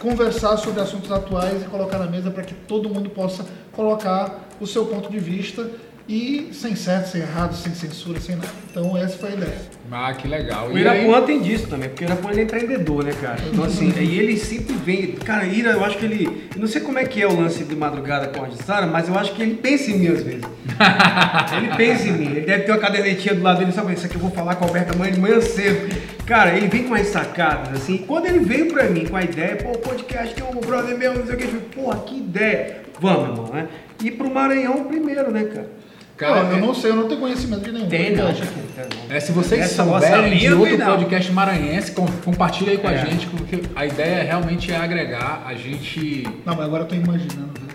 [0.00, 4.66] Conversar sobre assuntos atuais e colocar na mesa para que todo mundo possa colocar o
[4.66, 5.70] seu ponto de vista
[6.08, 8.48] e sem certo, sem errado, sem censura, sem nada.
[8.70, 9.58] Então essa foi a ideia.
[9.90, 10.68] Ah, que legal.
[10.68, 11.02] O E aí?
[11.04, 13.38] Irapuã tem disso também, porque o Irapuã é empreendedor, né, cara?
[13.52, 15.12] Então, assim, e ele sempre vem.
[15.12, 16.48] Cara, Ira, eu acho que ele.
[16.54, 19.08] eu Não sei como é que é o lance de madrugada com a Sara, mas
[19.08, 20.42] eu acho que ele pensa em mim às vezes.
[21.56, 22.26] ele pensa em mim.
[22.26, 23.94] Ele deve ter uma cadernetinha do lado dele, sabe?
[23.94, 25.88] Isso aqui eu vou falar com a Alberta amanhã de manhã cedo.
[26.24, 27.98] Cara, ele vem com umas sacadas, assim.
[27.98, 31.14] Quando ele veio pra mim com a ideia, pô, o podcast tem um brother meu,
[31.14, 32.82] não sei o que, eu falei, porra, que ideia.
[33.00, 33.68] Vamos, irmão, né?
[34.02, 35.85] E pro Maranhão primeiro, né, cara?
[36.16, 37.88] Cara, Não, eu é- não sei, eu não tenho conhecimento de nenhum.
[37.88, 38.28] Tem, não.
[38.28, 38.42] aqui.
[39.10, 40.86] É, se vocês Essa souberem de outro não.
[40.96, 43.06] podcast maranhense, com, compartilha aí com a É.
[43.06, 46.22] gente, porque a ideia realmente é agregar a gente.
[46.44, 47.65] Não, mas agora eu tô imaginando, velho.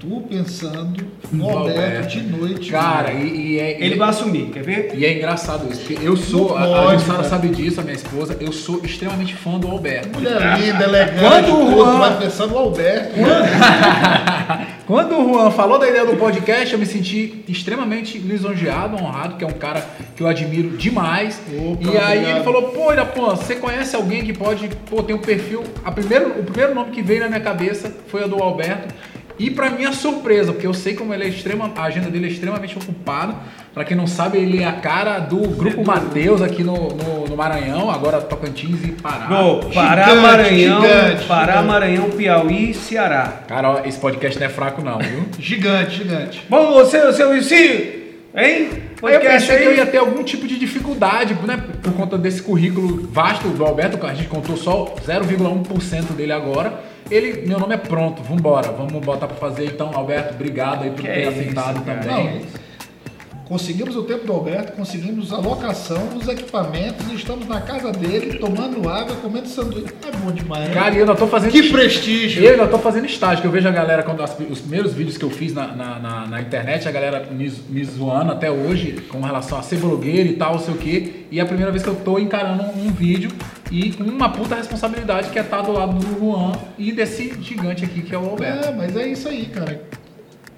[0.00, 2.08] Tu pensando no Alberto Alberto.
[2.08, 2.70] de noite.
[2.70, 3.76] Cara, e, e é.
[3.84, 4.92] Ele e- vai assumir, quer ver?
[4.94, 7.28] E é engraçado isso, porque eu sou, a, a pode, Jussara cara.
[7.28, 10.08] sabe disso, a minha esposa, eu sou extremamente fã do Alberto.
[10.18, 13.14] Mulher linda, elegante, Quando o tudo, Juan- vai pensando no Alberto.
[14.86, 19.44] Quando o Juan falou da ideia do podcast, eu me senti extremamente lisonjeado, honrado, que
[19.44, 19.84] é um cara
[20.16, 21.40] que eu admiro demais.
[21.48, 22.36] Opa, e aí obrigado.
[22.36, 25.62] ele falou, pô, Irapuã, você conhece alguém que pode, pô, tem um perfil.
[25.84, 28.92] A primeiro, o primeiro nome que veio na minha cabeça foi o do Alberto.
[29.40, 32.30] E pra minha surpresa, porque eu sei como ele é extrema, a agenda dele é
[32.30, 33.34] extremamente ocupada.
[33.72, 37.36] Pra quem não sabe, ele é a cara do Grupo Mateus aqui no, no, no
[37.38, 39.28] Maranhão, agora Tocantins e Pará.
[39.30, 41.68] No Pará, Gigante, Maranhão, gigante, Pará, gigante.
[41.68, 43.40] Maranhão, Piauí e Ceará.
[43.48, 45.24] Cara, ó, esse podcast não é fraco não, viu?
[45.40, 46.42] Gigante, gigante.
[46.46, 47.60] Bom, você, seu Luizinho,
[48.36, 48.68] hein?
[49.02, 49.76] Aí eu Podcast pensei que eu aí?
[49.78, 51.64] ia ter algum tipo de dificuldade, né?
[51.82, 56.89] Por conta desse currículo vasto do Alberto, a gente contou só 0,1% dele agora.
[57.10, 61.00] Ele, meu nome é pronto, vambora, vamos botar pra fazer então, Alberto, obrigado aí por
[61.00, 62.06] Que ter é aceitado também.
[62.36, 62.60] Não,
[63.50, 68.38] Conseguimos o tempo do Alberto, conseguimos a locação, os equipamentos, e estamos na casa dele,
[68.38, 69.92] tomando água, comendo sanduíche.
[70.06, 70.68] É bom demais.
[70.68, 70.72] né?
[70.74, 71.50] Cara, e eu ainda tô fazendo.
[71.50, 72.44] que prestígio!
[72.44, 75.18] Eu ainda tô fazendo estágio, que eu vejo a galera, quando as- os primeiros vídeos
[75.18, 79.02] que eu fiz na, na, na- na internet, a galera me, me zoando até hoje
[79.08, 81.12] com relação a ser blogueiro e tal, não sei o quê.
[81.32, 83.32] E é a primeira vez que eu tô encarando um, um vídeo
[83.70, 87.84] e com uma puta responsabilidade que é estar do lado do Juan e desse gigante
[87.84, 88.68] aqui que é o Alberto.
[88.68, 89.82] É, mas é isso aí, cara.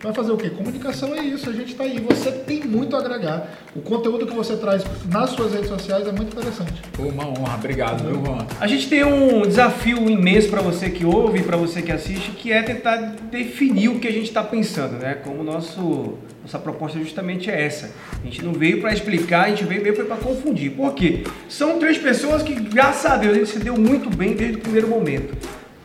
[0.02, 0.50] Vai fazer o quê?
[0.50, 2.00] Comunicação é isso, a gente tá aí.
[2.00, 3.48] Você tem muito a agregar.
[3.76, 6.82] O conteúdo que você traz nas suas redes sociais é muito interessante.
[6.98, 8.44] Uma honra, obrigado, viu, Juan?
[8.58, 12.32] A gente tem um desafio imenso para você que ouve e para você que assiste,
[12.32, 12.96] que é tentar
[13.30, 15.14] definir o que a gente está pensando, né?
[15.14, 17.90] Como nosso nossa proposta justamente é essa.
[18.20, 20.72] A gente não veio para explicar, a gente veio veio para confundir.
[20.72, 21.24] Por quê?
[21.48, 24.60] São três pessoas que, graças a Deus, a gente se deu muito bem desde o
[24.60, 25.34] primeiro momento.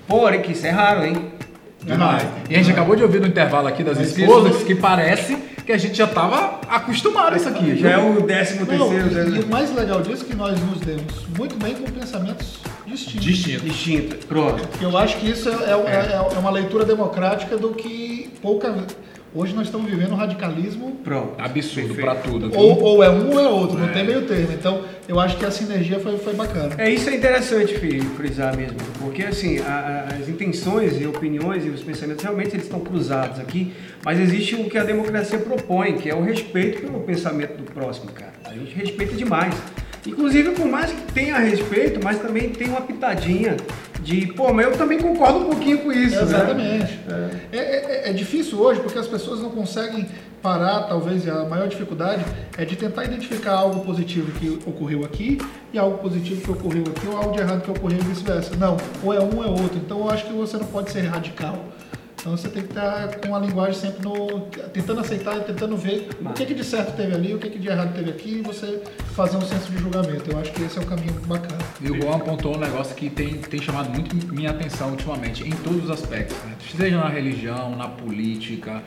[0.08, 1.32] Porém, que isso é raro, hein?
[1.84, 2.26] Demais.
[2.50, 5.38] E a gente acabou de ouvir no intervalo aqui das Mas esposas isso- que parece
[5.66, 7.78] que a gente já tava acostumado a isso aqui.
[7.78, 9.46] Já é o décimo Não, terceiro, e, e né?
[9.46, 13.24] o mais legal disso é que nós nos demos muito bem com pensamentos distintos.
[13.26, 13.64] Distinto.
[13.66, 14.28] distinto.
[14.28, 14.68] Pronto.
[14.82, 18.74] Eu acho que isso é, é- é- é uma leitura democrática do que pouca.
[19.40, 21.36] Hoje nós estamos vivendo um radicalismo Pronto.
[21.38, 22.52] Absurdo pra tudo.
[22.58, 24.52] ou, ou é um ou é outro, não tem meio termo.
[24.52, 26.74] Então eu acho que a sinergia foi, foi bacana.
[26.80, 31.64] É isso é interessante fi- frisar mesmo, porque assim a- a- as intenções e opiniões
[31.64, 33.74] e os pensamentos realmente eles estão cruzados aqui,
[34.04, 38.12] mas existe o que a democracia propõe, que é o respeito pelo pensamento do próximo,
[38.12, 38.34] cara.
[38.44, 39.54] A gente respeita demais.
[40.06, 43.58] Inclusive, por mais que tenha respeito, mas também tem uma pitadinha
[44.08, 46.22] de, pô, mas eu também concordo um pouquinho com isso, né?
[46.22, 47.00] Exatamente.
[47.52, 50.08] É, é- é difícil hoje porque as pessoas não conseguem
[50.42, 52.24] parar, talvez a maior dificuldade
[52.58, 55.38] é de tentar identificar algo positivo que ocorreu aqui
[55.74, 58.56] e algo positivo que ocorreu aqui ou algo de errado que ocorreu e vice-versa.
[58.56, 59.76] Não, ou é um ou é outro.
[59.76, 61.66] Então eu acho que você não pode ser radical.
[62.20, 64.42] Então você tem que estar com a linguagem sempre no,
[64.74, 67.60] tentando aceitar e tentando ver o que, que de certo teve ali, o que, que
[67.60, 68.82] de errado teve aqui e você
[69.16, 70.30] fazer um senso de julgamento.
[70.32, 71.62] Eu acho que esse é o caminho bacana.
[71.80, 75.52] E o Juan apontou um negócio que tem, tem chamado muito minha atenção ultimamente, em
[75.52, 76.36] todos os aspectos.
[76.44, 76.56] Né?
[76.76, 78.82] Seja na religião, na política,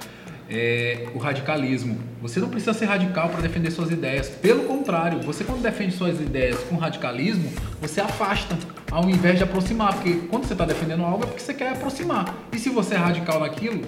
[0.51, 1.97] é, o radicalismo.
[2.21, 4.29] Você não precisa ser radical para defender suas ideias.
[4.29, 8.59] Pelo contrário, você quando defende suas ideias com radicalismo, você afasta,
[8.91, 9.95] ao invés de aproximar.
[9.95, 12.35] Porque quando você está defendendo algo é porque você quer aproximar.
[12.53, 13.83] E se você é radical naquilo,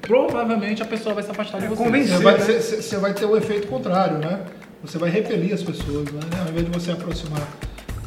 [0.00, 1.82] provavelmente a pessoa vai se afastar de É você.
[1.84, 2.16] convencer.
[2.16, 2.44] Você vai, né?
[2.44, 4.40] você- você vai ter o efeito contrário, né?
[4.82, 6.20] Você vai repelir as pessoas, né?
[6.42, 7.46] Ao invés de você aproximar.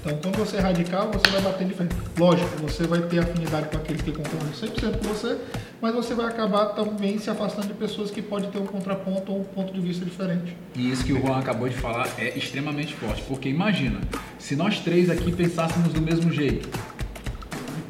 [0.03, 1.95] Então, quando você é radical, você vai bater de frente.
[2.17, 5.37] Lógico, você vai ter afinidade com aqueles que concordam 100% com você,
[5.79, 9.41] mas você vai acabar também se afastando de pessoas que podem ter um contraponto ou
[9.41, 10.57] um ponto de vista diferente.
[10.75, 14.01] E isso que o Juan acabou de falar é extremamente forte, porque imagina,
[14.39, 16.67] se nós três aqui pensássemos do mesmo jeito,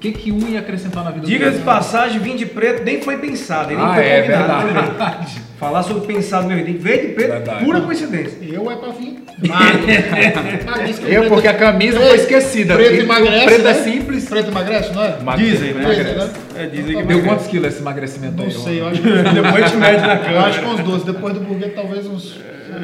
[0.02, 3.02] que que um ia acrescentar na vida Diga do de passagem, vinho de preto nem
[3.02, 4.98] foi pensado, ele nem Ah, foi é combinado verdade.
[4.98, 5.52] também.
[5.60, 6.80] Falar sobre pensado meu veio de
[7.14, 7.64] preto, Verdade.
[7.64, 8.38] pura coincidência.
[8.42, 9.80] Eu é pra vir magro.
[10.68, 12.74] Ah, Eu, porque a camisa preto- foi esquecida.
[12.76, 13.70] Preto E emagrece, preto né?
[13.70, 14.26] é simples.
[14.28, 15.18] Preto emagrece, não é?
[15.20, 15.52] Emagrece.
[15.52, 15.84] Dizem, né?
[15.86, 16.30] Né?
[16.56, 18.52] É, dizem que Deu quantos quilos esse emagrecimento Não aí?
[18.52, 19.08] sei, eu acho que...
[19.12, 20.42] Depois a gente mede na Eu câmera.
[20.46, 21.06] acho que uns 12.
[21.06, 22.40] Depois do burguês, talvez uns...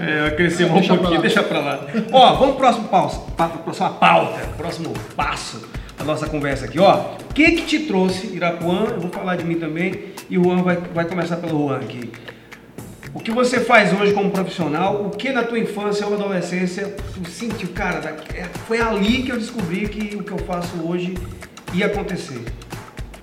[0.05, 1.79] É, cresceu um pra pouquinho, deixa pra lá.
[2.11, 5.61] Ó, vamos pro próximo pausa, pa- próxima pauta, próximo passo
[5.97, 7.15] da nossa conversa aqui, ó.
[7.29, 8.85] O que que te trouxe, Irapuã?
[8.93, 9.93] Eu vou falar de mim também
[10.29, 12.11] e o Juan vai, vai começar pelo Juan aqui.
[13.13, 15.05] O que você faz hoje como profissional?
[15.05, 19.37] O que na tua infância ou adolescência tu sentiu, cara, é, foi ali que eu
[19.37, 21.15] descobri que o que eu faço hoje
[21.73, 22.41] ia acontecer.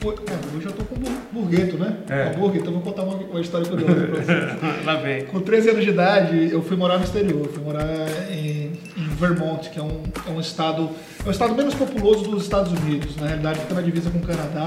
[0.04, 1.96] É, Hoje eu tô com bur- burgueto, né?
[2.10, 2.24] É.
[2.34, 2.66] Com burgueto.
[2.66, 4.84] Eu vou contar uma, uma história curiosa pra vocês.
[4.84, 5.24] Lá vem.
[5.24, 7.48] Com 13 anos de idade, eu fui morar no exterior.
[7.48, 7.86] Fui morar
[8.30, 8.72] em
[9.14, 10.90] Vermont, que é um, é um estado
[11.24, 13.16] é o estado menos populoso dos Estados Unidos.
[13.16, 14.64] Na realidade, fica na divisa com o Canadá.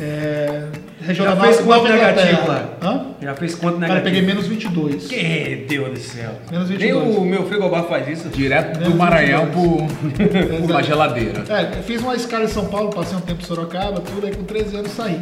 [0.00, 0.68] É,
[1.02, 2.68] região Já da fez quanto negativo lá?
[2.82, 3.06] Hã?
[3.20, 4.04] Já fez quanto Cara, eu negativo?
[4.04, 5.06] peguei menos 22.
[5.06, 6.32] Que Deus do céu.
[6.50, 7.16] Menos Nem 22.
[7.16, 8.28] o meu frigobar faz isso.
[8.30, 9.92] Direto do Menos Maranhão 22.
[9.92, 11.44] por, por uma geladeira.
[11.48, 14.44] É, fiz uma escala em São Paulo, passei um tempo em Sorocaba, tudo, aí com
[14.44, 15.20] 13 anos saí.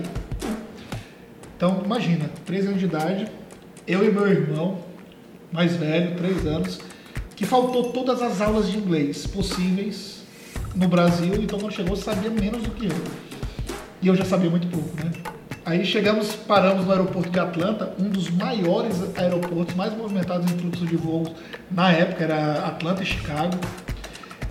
[1.56, 3.26] Então, imagina, 13 anos de idade,
[3.86, 4.78] eu e meu irmão,
[5.52, 6.80] mais velho, 3 anos,
[7.40, 10.18] que faltou todas as aulas de inglês possíveis
[10.74, 13.02] no Brasil, então quando chegou sabia menos do que eu.
[14.02, 15.10] E eu já sabia muito pouco, né?
[15.64, 20.84] Aí chegamos, paramos no aeroporto de Atlanta, um dos maiores aeroportos mais movimentados em fluxo
[20.84, 21.30] de voos
[21.70, 23.56] na época, era Atlanta e Chicago.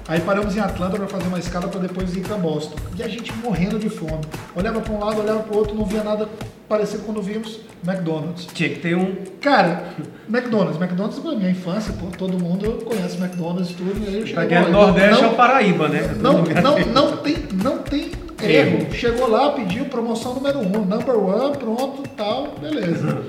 [0.10, 2.76] Aí paramos em Atlanta para fazer uma escala para depois ir para Boston.
[2.98, 4.22] E a gente morrendo de fome.
[4.56, 6.28] Olhava para um lado, olhava para o outro, não via nada
[6.68, 8.48] parecido quando vimos McDonald's.
[8.48, 9.16] Tinha que ter um.
[9.40, 9.84] Cara,
[10.28, 14.04] McDonald's, McDonald's foi minha infância, pô, todo mundo conhece McDonald's e tudo.
[14.04, 16.16] E aí eu cheguei, é Nordeste é não, o Paraíba, né?
[16.20, 18.12] não, não, não tem, não tem
[18.42, 18.94] Erro.
[18.94, 23.22] Chegou lá, pediu promoção número um, number one, pronto, tal, beleza.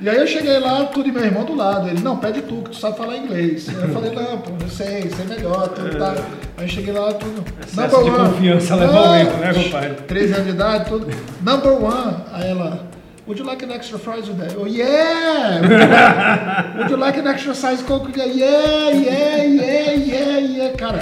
[0.00, 1.88] E aí eu cheguei lá, tudo e meu irmão do lado.
[1.88, 3.68] Ele, não, pede tu, que tu sabe falar inglês.
[3.68, 6.14] Eu falei, não, pô, eu sei, sei melhor, tudo tá.
[6.56, 7.44] Aí eu cheguei lá, tudo.
[7.66, 9.94] Excesso de confiança leva ao erro, né, compadre?
[10.06, 11.06] 13 anos de idade, tudo.
[11.42, 12.16] Number one.
[12.32, 12.86] Aí ela,
[13.26, 14.56] would you like an extra fries with that?
[14.58, 15.60] Oh, yeah!
[15.60, 18.10] Would you like, would you like an extra size coke?
[18.16, 20.76] Yeah, yeah, yeah, yeah, yeah.
[20.76, 20.98] Cara,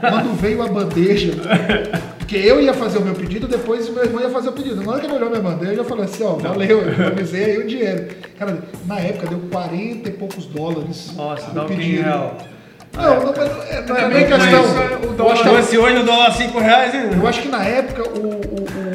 [0.00, 1.32] quando veio a bandeja,
[2.24, 4.82] porque eu ia fazer o meu pedido, depois meu irmão ia fazer o pedido.
[4.82, 7.58] Na hora que ele olhou minha bandeja, eu falei assim, ó, valeu, eu economizei aí
[7.58, 8.16] o dinheiro.
[8.38, 11.12] Cara, na época deu 40 e poucos dólares.
[11.14, 12.02] Nossa, dá um pedido.
[12.02, 12.38] real.
[12.96, 14.62] Não, não, mas não é, não é É muito questão.
[14.74, 15.00] mais.
[15.02, 16.94] O Eu dólar acho que- fosse hoje, o dólar 5 reais.
[16.94, 17.00] hein?
[17.20, 18.30] eu acho que na época o, o-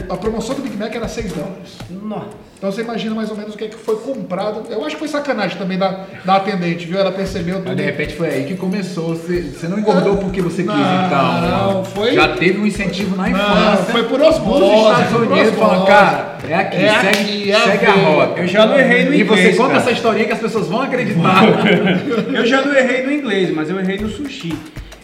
[0.10, 1.78] o- a promoção do Big Mac era 6 dólares.
[1.90, 2.50] Nossa.
[2.58, 4.64] Então você imagina mais ou menos o que, é que foi comprado.
[4.70, 7.00] Eu acho que foi sacanagem também da, da atendente, viu?
[7.00, 7.68] Ela percebeu tudo.
[7.68, 9.16] Mas de repente foi aí que começou.
[9.16, 11.42] Você, você não engordou porque você quis, Não, então.
[11.42, 13.86] não, foi- Já teve um incentivo na Não, infância.
[13.94, 17.86] foi por osmose, Os Estados Unidos falando, cara, é aqui, É segue, aqui, é segue
[17.86, 18.42] a rota.
[18.42, 19.52] Eu já não errei no E inglês.
[19.52, 19.80] você conta cara.
[19.82, 21.44] essa historinha que as pessoas vão acreditar.
[22.34, 24.54] Eu já não errei no inglês, mas eu errei no sushi.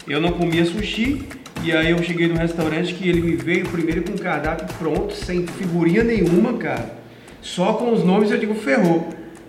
[0.06, 1.26] Eu não comia sushi
[1.62, 5.14] e aí eu cheguei no restaurante que ele me veio primeiro com o cardápio pronto,
[5.14, 6.94] sem figurinha nenhuma, cara.
[7.42, 9.08] Só com os nomes eu digo ferrou.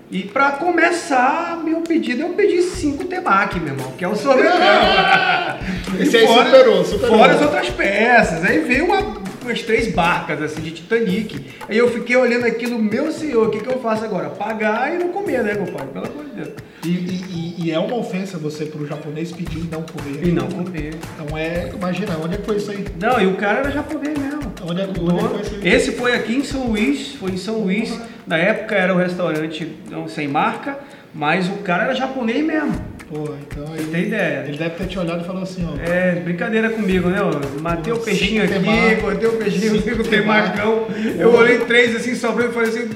[0.09, 4.57] E pra começar, meu pedido, eu pedi cinco temaki, meu irmão, que é o sorvetão.
[5.99, 7.17] Esse aí superou, superou.
[7.17, 8.45] Fora as outras peças.
[8.45, 9.01] Aí veio uma,
[9.43, 11.45] umas três barcas assim de Titanic.
[11.67, 14.29] Aí eu fiquei olhando aquilo, meu senhor, o que, que eu faço agora?
[14.29, 15.87] Pagar e não comer, né, compadre?
[15.87, 16.49] Pelo amor de Deus.
[16.85, 17.36] E, e-
[17.71, 20.27] é uma ofensa você pro japonês pedir e não comer.
[20.27, 20.95] E não comer.
[21.15, 21.71] Então é.
[21.73, 22.85] Imagina, onde é que foi isso aí?
[22.99, 24.53] Não, e o cara era japonês mesmo.
[24.63, 25.73] Onde é, onde é que foi isso aí?
[25.73, 27.99] Esse foi aqui em São Luís, foi em São Luís.
[28.25, 30.77] Na época era um restaurante não, sem marca,
[31.13, 32.97] mas o cara era japonês mesmo.
[33.09, 33.85] Pô, então aí.
[33.85, 34.43] tem ideia?
[34.47, 35.79] Ele deve ter te olhado e falado assim, ó.
[35.81, 37.19] É, brincadeira comigo, né?
[37.21, 37.61] ó?
[37.61, 40.09] Matei o peixinho aqui, cortei o peixinho, temaki.
[40.09, 40.87] temacão.
[41.17, 42.89] Eu olhei três assim, sobrando e falei assim,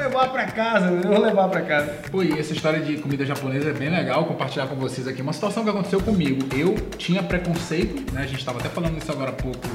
[0.00, 1.94] levar pra casa, eu vou levar pra casa.
[2.10, 5.20] Pô, e essa história de comida japonesa é bem legal compartilhar com vocês aqui.
[5.20, 6.46] Uma situação que aconteceu comigo.
[6.56, 8.22] Eu tinha preconceito, né?
[8.22, 9.68] A gente estava até falando isso agora há pouco,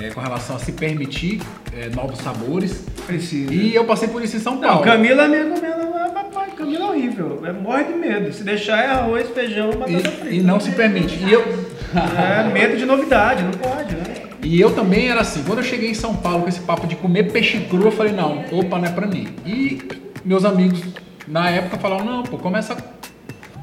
[0.00, 1.40] é, com relação a se permitir
[1.76, 2.84] é, novos sabores.
[3.06, 3.52] Precisa.
[3.52, 4.84] E eu passei por isso em São Não, Paulo.
[4.84, 7.42] Camila é minha Camila, papai, Camila é horrível.
[7.44, 8.32] É, morre de medo.
[8.32, 10.28] Se deixar é arroz, feijão, batata frita.
[10.30, 11.16] E, e não se permite.
[11.16, 11.42] E eu,
[11.94, 14.17] É medo de novidade, não pode, né?
[14.42, 15.42] E eu também era assim.
[15.44, 18.12] Quando eu cheguei em São Paulo com esse papo de comer peixe cru, eu falei,
[18.12, 19.28] não, opa, não é pra mim.
[19.44, 19.78] E
[20.24, 20.80] meus amigos
[21.26, 22.76] na época falaram, não, pô, começa.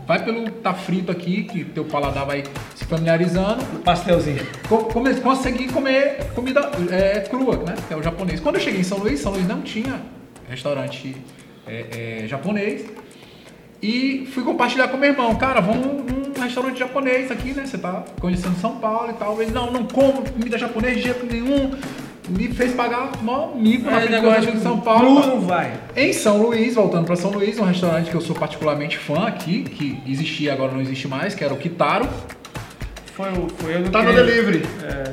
[0.07, 2.43] Vai pelo tá frito aqui, que teu paladar vai
[2.75, 3.63] se familiarizando.
[3.83, 4.45] Pastelzinho.
[4.69, 7.73] Co- come- consegui comer comida é, crua, né?
[7.87, 8.39] Que é o japonês.
[8.39, 9.99] Quando eu cheguei em São Luís, São Luís não tinha
[10.47, 11.17] restaurante
[11.65, 12.85] é, é, japonês.
[13.81, 16.03] E fui compartilhar com meu irmão, cara, vamos
[16.45, 17.65] restaurante japonês aqui, né?
[17.65, 19.41] Você tá conhecendo São Paulo e tal.
[19.41, 21.71] Ele, não, não como comida japonesa de jeito nenhum.
[22.27, 25.19] Me fez pagar mó mico na É, frente de São Paulo.
[25.27, 25.73] não vai.
[25.95, 29.61] Em São Luís, voltando para São Luís, um restaurante que eu sou particularmente fã aqui,
[29.63, 32.07] que existia agora não existe mais, que era o Kitaro.
[33.15, 34.65] Foi, o- foi eu no Tá no delivery.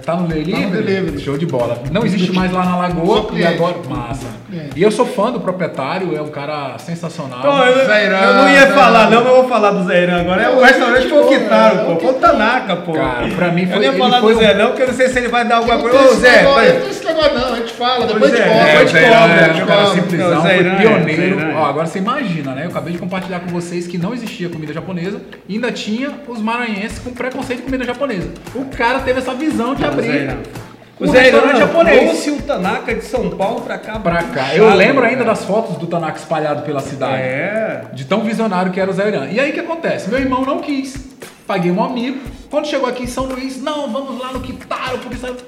[0.04, 0.52] Tá no delivery?
[0.52, 1.20] Tá no delivery.
[1.20, 1.78] Show de bola.
[1.92, 3.76] Não existe mais lá na Lagoa e agora.
[3.88, 4.26] Massa.
[4.74, 7.40] E eu sou fã do proprietário, é um cara sensacional.
[7.40, 10.02] Pô, eu, Zé Irã, eu não ia falar, não, mas eu vou falar do Zé
[10.02, 10.42] Irã agora.
[10.42, 11.38] É o restaurante foi o é,
[11.84, 12.00] pô.
[12.00, 12.92] Foi o Tanaka, pô.
[12.92, 14.86] Cara, pra mim Eu foi- não ia falar foi do um- Zé, não, porque eu
[14.88, 15.98] não sei se ele vai dar alguma coisa.
[15.98, 18.86] Ô, Zé, não tem esse negócio não, a gente fala, depois Pois gente é, É,
[18.86, 19.34] Zé Irã cobra.
[19.34, 21.40] é gente cara simplesão, foi pioneiro.
[21.40, 21.54] É.
[21.54, 22.64] Ó, agora você imagina, né?
[22.64, 25.20] Eu acabei de compartilhar com vocês que não existia comida japonesa
[25.54, 28.28] ainda tinha os maranhenses com preconceito de comida japonesa.
[28.54, 30.36] O cara teve essa visão de abrir
[31.00, 32.00] O Zé Irã restaurante japonês.
[32.00, 33.98] trouxe o Tanaka de São Paulo pra cá.
[33.98, 34.24] Pra cá.
[34.44, 35.30] puxado, Eu lembro ainda cara.
[35.30, 37.16] das fotos do Tanaka espalhado pela cidade.
[37.22, 37.82] É.
[37.92, 39.26] De tão visionário que era o Zé Irã.
[39.30, 40.08] E aí o que acontece?
[40.08, 40.96] Meu irmão não quis.
[41.46, 42.20] Paguei um amigo.
[42.50, 45.38] Quando chegou aqui em São Luís, não, vamos lá no Kitaro, porque sabe.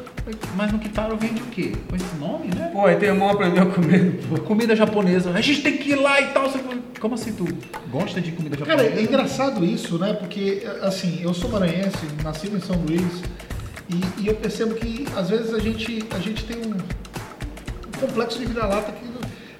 [0.56, 1.72] Mas no Kitaro vende o quê?
[1.88, 2.70] Com esse nome, né?
[2.72, 4.20] Pô, aí teu irmão aprendeu a comer.
[4.28, 4.40] pô.
[4.40, 5.30] Comida japonesa.
[5.30, 6.50] A gente tem que ir lá e tal.
[6.98, 7.46] Como assim tu
[7.90, 9.00] gosta de comida Cara, japonesa?
[9.00, 10.14] é engraçado isso, né?
[10.14, 13.22] Porque, assim, eu sou maranhense, nascido em São Luís,
[13.90, 18.38] e, e eu percebo que, às vezes, a gente, a gente tem um, um complexo
[18.38, 19.04] de vira-lata que,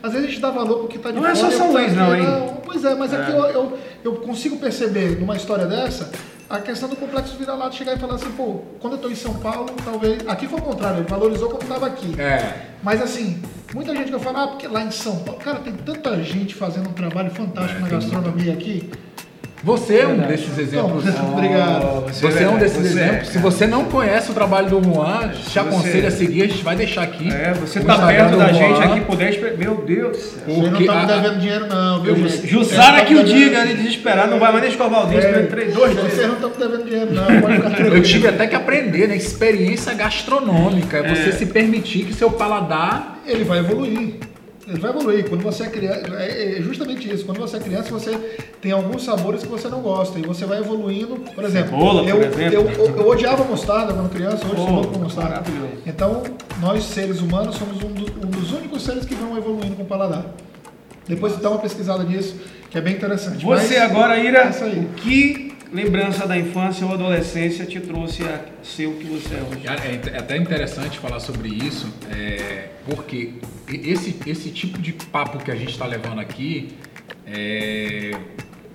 [0.02, 2.16] às vezes, a gente dá valor porque tá de Não é só São Luís, não,
[2.16, 2.24] hein?
[2.64, 6.10] Pois é, mas aqui eu, eu, eu consigo perceber, numa história dessa,
[6.54, 9.14] a questão do complexo de vira-lata chegar e falar assim, pô, quando eu tô em
[9.14, 10.26] São Paulo, talvez...
[10.26, 12.18] Aqui foi o contrário, ele valorizou quando tava aqui.
[12.20, 12.70] É.
[12.82, 13.42] Mas assim,
[13.74, 16.54] muita gente que eu falo, ah, porque lá em São Paulo, cara, tem tanta gente
[16.54, 18.90] fazendo um trabalho fantástico na gastronomia aqui.
[19.64, 20.32] Você é um Verdade.
[20.32, 21.04] desses exemplos.
[21.06, 22.04] Não, Obrigado.
[22.12, 23.28] você Você é um desses Você é, exemplos.
[23.28, 23.50] Se cara.
[23.50, 26.76] você não conhece o trabalho do Juan, te Você- aconselho a seguir, a gente vai
[26.76, 27.28] deixar aqui.
[27.32, 28.58] É, você tá Instagram perto da Juan.
[28.58, 30.42] gente aqui por 10 pe- Meu Deus do céu.
[30.46, 32.46] Vocês não Porque a- me devendo dinheiro, não, viu, gente?
[32.46, 35.30] Jussara Vocês que o diga, ele desesperado, não vai mais nem escovar o dente, É,
[35.30, 35.94] é, três, dois.
[35.94, 37.24] Vocês não estão me devendo dinheiro, não.
[37.40, 37.96] Pode ficar tranquilo.
[37.96, 39.16] Eu tive até que aprender, né?
[39.16, 40.98] Experiência gastronômica.
[40.98, 43.18] É você se permitir que seu paladar.
[43.26, 44.16] Ele vai evoluir.
[44.66, 45.28] Ele vai evoluir.
[45.28, 47.24] Quando você é criança, é é justamente isso.
[47.24, 48.12] Quando você é criança, você
[48.62, 51.16] tem alguns sabores que você não gosta e você vai evoluindo.
[51.34, 52.42] Por exemplo, Cebola, por eu, exemplo.
[52.54, 55.42] Eu, eu, eu odiava mostarda quando criança, hoje Oh, sou louco por mostarda.
[55.86, 56.22] Então,
[56.60, 59.86] nós seres humanos somos um, do- um dos únicos seres que vão evoluindo com o
[59.86, 60.24] paladar.
[61.06, 62.34] Depois dá uma pesquisada nisso,
[62.70, 63.44] que é bem interessante.
[63.44, 68.40] Você Mas- agora, Ira, é o que lembrança da infância ou adolescência te trouxe a
[68.62, 69.66] ser o que você é hoje?
[69.66, 73.34] É é até interessante falar sobre isso, é, porque
[73.68, 76.76] esse, esse tipo de papo que a gente está levando aqui,
[77.26, 78.12] é,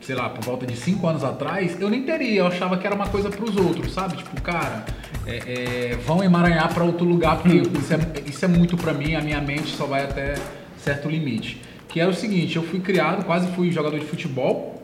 [0.02, 2.42] sei lá, por volta de cinco anos atrás, eu nem teria.
[2.42, 4.18] Eu achava que era uma coisa para os outros, sabe?
[4.18, 4.86] Tipo, cara,
[5.26, 9.16] é, é, vão emaranhar para outro lugar, porque isso é, isso é muito para mim,
[9.16, 10.36] a minha mente só vai até
[10.78, 11.62] certo limite.
[11.88, 14.79] Que era o seguinte, eu fui criado, quase fui jogador de futebol.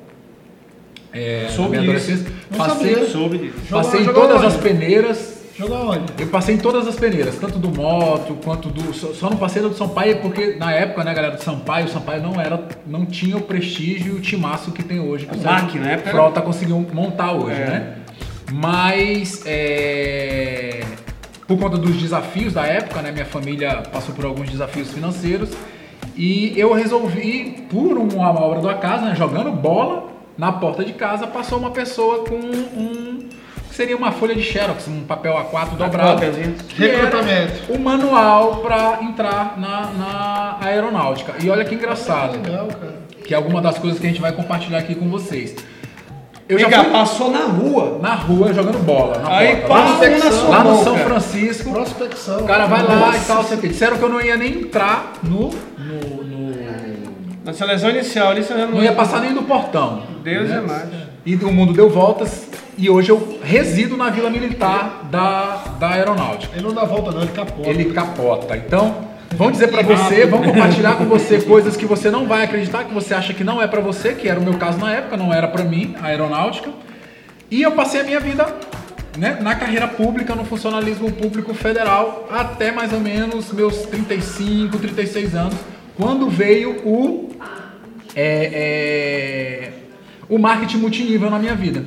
[1.15, 2.11] É, Soube minha disso.
[2.11, 2.33] adolescência.
[2.51, 3.09] Não Passei, sabia.
[3.09, 3.53] Soube disso.
[3.69, 4.45] Passei em jogou todas onde?
[4.47, 6.03] as peneiras, Jogou onde?
[6.19, 8.93] eu passei em todas as peneiras, tanto do moto quanto do.
[8.93, 12.21] Só, só não passei do Sampaio porque na época, né, galera, do Sampaio, o Sampaio
[12.21, 12.61] não era.
[12.85, 15.25] não tinha o prestígio e o timaço que tem hoje.
[15.25, 17.65] Que o Mac, na época era- Frota conseguiu montar hoje, É.
[17.65, 17.93] né?
[18.51, 20.81] Mas é,
[21.47, 23.11] por conta dos desafios da época, né?
[23.11, 25.49] Minha família passou por alguns desafios financeiros.
[26.17, 31.25] E eu resolvi, por uma obra do acaso, né, jogando bola na porta de casa,
[31.27, 33.29] passou uma pessoa com um.
[33.69, 36.11] que seria uma folha de Xerox, um papel A4 dobrado.
[36.13, 36.53] cópiazinha.
[36.67, 37.73] que era Recrutamento.
[37.73, 41.33] O manual para entrar na, na aeronáutica.
[41.41, 42.95] E olha que engraçado, Legal, cara.
[43.25, 45.55] que é alguma das coisas que a gente vai compartilhar aqui com vocês.
[46.47, 47.97] Eu já Vem cá, fui passou na rua.
[47.99, 49.17] na rua jogando bola.
[49.17, 50.95] Na Aí lá, um na sua lá no São.
[50.99, 51.71] Francisco.
[51.71, 52.41] Prospecção.
[52.41, 53.17] O cara vai lá Nossa.
[53.17, 53.67] e tal, sei o quê.
[53.69, 55.49] Disseram que eu não ia nem entrar no.
[55.49, 56.55] no, no-
[57.43, 60.03] Na seleção inicial, ali você já não ia passar nem do portão.
[60.25, 60.57] Deus né?
[60.57, 60.89] é mais.
[61.23, 66.55] E o mundo deu voltas e hoje eu resido na Vila Militar da, da Aeronáutica.
[66.55, 67.69] Ele não dá volta, não, ele capota.
[67.69, 68.57] Ele capota.
[68.57, 72.83] Então, vão dizer pra você, vão compartilhar com você coisas que você não vai acreditar,
[72.85, 75.15] que você acha que não é pra você, que era o meu caso na época,
[75.15, 76.71] não era pra mim, a aeronáutica.
[77.51, 78.47] E eu passei a minha vida
[79.17, 85.35] né, na carreira pública, no funcionalismo público federal, até mais ou menos meus 35, 36
[85.35, 85.55] anos,
[85.95, 87.29] quando veio o,
[88.15, 89.84] é, é,
[90.29, 91.83] o marketing multinível na minha vida.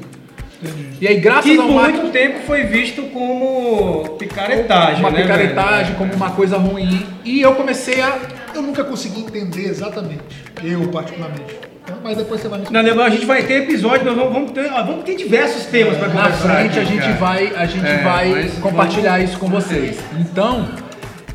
[1.01, 5.23] E aí, graças Que ao por marketing muito tempo foi visto como picaretagem, uma né,
[5.23, 5.97] picaretagem, velho?
[5.99, 7.07] como uma coisa ruim.
[7.25, 8.19] E eu comecei a.
[8.55, 10.21] Eu nunca consegui entender exatamente.
[10.65, 11.57] Eu, particularmente.
[12.03, 14.71] Mas depois você vai me Não, a gente vai ter episódio, nós vamos, vamos ter,
[14.73, 16.57] ó, vamos ter diversos temas para Na conversar.
[16.57, 17.13] frente a gente cara.
[17.15, 19.97] vai, a gente É, vai compartilhar isso com vocês.
[20.19, 20.69] Então,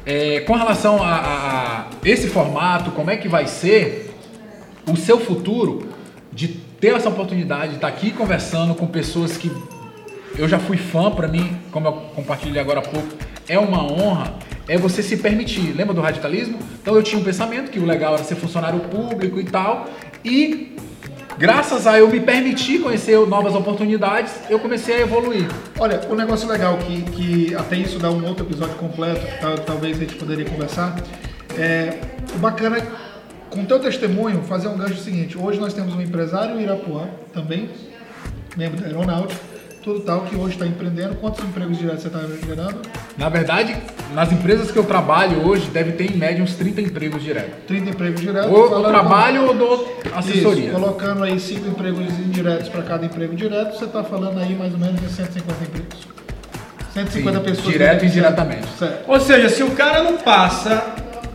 [0.06, 4.14] é, com relação a, a- a esse formato, como é que vai ser
[4.88, 5.88] o seu futuro
[6.32, 9.50] de ter essa oportunidade de estar aqui conversando com pessoas que
[10.38, 13.08] eu já fui fã, pra mim, como eu compartilhei agora há pouco,
[13.48, 14.34] é uma honra,
[14.68, 15.72] é você se permitir.
[15.74, 16.60] Lembra do radicalismo?
[16.82, 19.88] Então eu tinha um pensamento que o legal era ser funcionário público e tal,
[20.26, 20.76] e
[21.38, 25.48] graças a eu me permitir conhecer novas oportunidades, eu comecei a evoluir.
[25.80, 29.58] Olha, o negócio legal que, que até isso dá um outro episódio completo, que tal-
[29.60, 30.98] talvez a gente poderia conversar.
[31.58, 31.98] É,
[32.36, 32.86] o bacana
[33.54, 35.38] com o teu testemunho, fazer um gancho seguinte.
[35.38, 37.70] Hoje nós temos um empresário em Irapuá, também,
[38.58, 39.40] membro da aeronáutica,
[39.84, 41.16] tudo tal, que hoje está empreendendo.
[41.16, 42.82] Quantos empregos diretos você está gerando?
[43.16, 43.76] Na verdade,
[44.14, 47.54] nas empresas que eu trabalho hoje, deve ter em média uns 30 empregos diretos.
[47.68, 48.52] 30 empregos diretos.
[48.52, 50.70] Ou eu trabalho ou dou assessoria.
[50.70, 54.74] Isso, colocando aí 5 empregos indiretos para cada emprego direto, você está falando aí mais
[54.74, 56.08] ou menos de 150 empregos.
[56.94, 57.68] 150 Sim, pessoas.
[57.68, 58.68] direto e indiretamente.
[58.80, 59.10] Certo.
[59.10, 60.93] Ou seja, se o cara não passa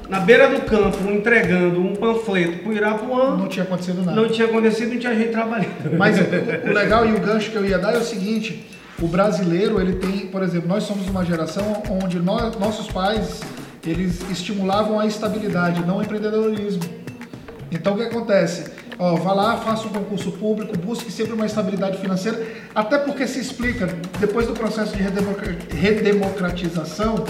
[0.08, 4.20] na beira do campo entregando um panfleto pro Irapuã, Não tinha acontecido nada.
[4.20, 5.96] não tinha acontecido, não tinha gente trabalhando.
[5.98, 8.66] Mas o, legal e o gancho que eu ia dar é o seguinte:
[9.00, 13.40] o brasileiro, ele tem, por exemplo, nós somos uma geração onde nós, nossos pais
[13.86, 16.82] eles estimulavam a estabilidade, não o empreendedorismo.
[17.70, 18.70] Então o que acontece?
[18.98, 22.42] Ó, vá lá, faça um concurso público, busque sempre uma estabilidade financeira,
[22.74, 27.24] até porque se explica, depois do processo de redemocra- redemocratização,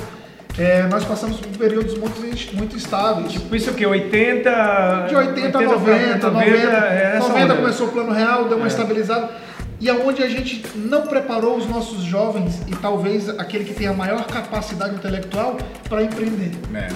[0.58, 2.20] é, nós passamos por períodos muito,
[2.56, 3.32] muito estáveis.
[3.32, 3.86] Tipo, isso o quê?
[3.86, 5.06] 80...
[5.08, 7.54] De 80 a 90, 90, é essa 90 onda.
[7.56, 8.68] começou o plano real, deu uma É.
[8.68, 9.30] estabilizada.
[9.80, 13.92] E aonde a gente não preparou os nossos jovens e talvez aquele que tem a
[13.92, 15.56] maior capacidade intelectual
[15.88, 16.50] para empreender.
[16.74, 16.88] É.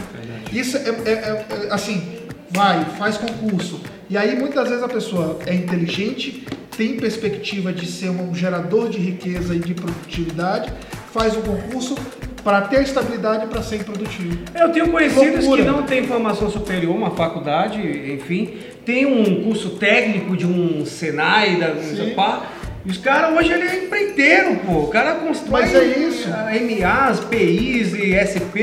[0.52, 2.18] Isso é, é- é- é, assim,
[2.50, 3.80] vai, faz concurso.
[4.10, 6.44] E aí muitas vezes a pessoa é inteligente,
[6.76, 10.72] tem perspectiva de ser um gerador de riqueza e de produtividade,
[11.12, 11.94] faz um concurso
[12.42, 14.38] para ter estabilidade para ser improdutivo.
[14.54, 17.78] Eu tenho conhecidos que não têm formação superior, uma faculdade,
[18.12, 22.12] enfim, tem um curso técnico de um Senai, da Sim.
[22.16, 22.46] pá,
[22.84, 24.72] e os caras hoje ele é empreiteiro, pô.
[24.80, 26.28] O cara constrói Mas é isso.
[26.28, 28.58] MAs, PIs e SP.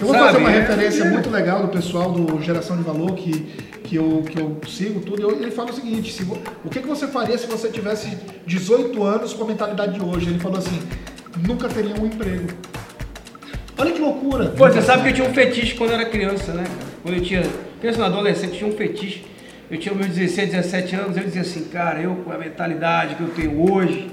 [0.00, 0.24] Eu vou sabe?
[0.26, 1.10] fazer uma É referência doideira.
[1.10, 3.32] muito legal do pessoal do Geração de Valor que,
[3.84, 5.20] que, eu, que eu sigo tudo.
[5.20, 6.22] Eu- ele fala o seguinte: se
[6.64, 8.16] o que, que você faria se você tivesse
[8.46, 10.30] 18 anos com a mentalidade de hoje?
[10.30, 10.80] Ele falou assim:
[11.46, 12.46] nunca teria um emprego.
[13.80, 14.46] Olha que loucura.
[14.50, 16.64] Pô, você sabe que eu tinha um fetiche quando eu era criança, né?
[16.64, 16.90] cara?
[17.02, 17.42] Quando eu tinha.
[17.80, 19.24] Criança no adolescente, tinha um fetiche.
[19.70, 23.22] Eu tinha meus 16, 17 anos, eu dizia assim, cara, eu com a mentalidade que
[23.22, 24.10] eu tenho hoje,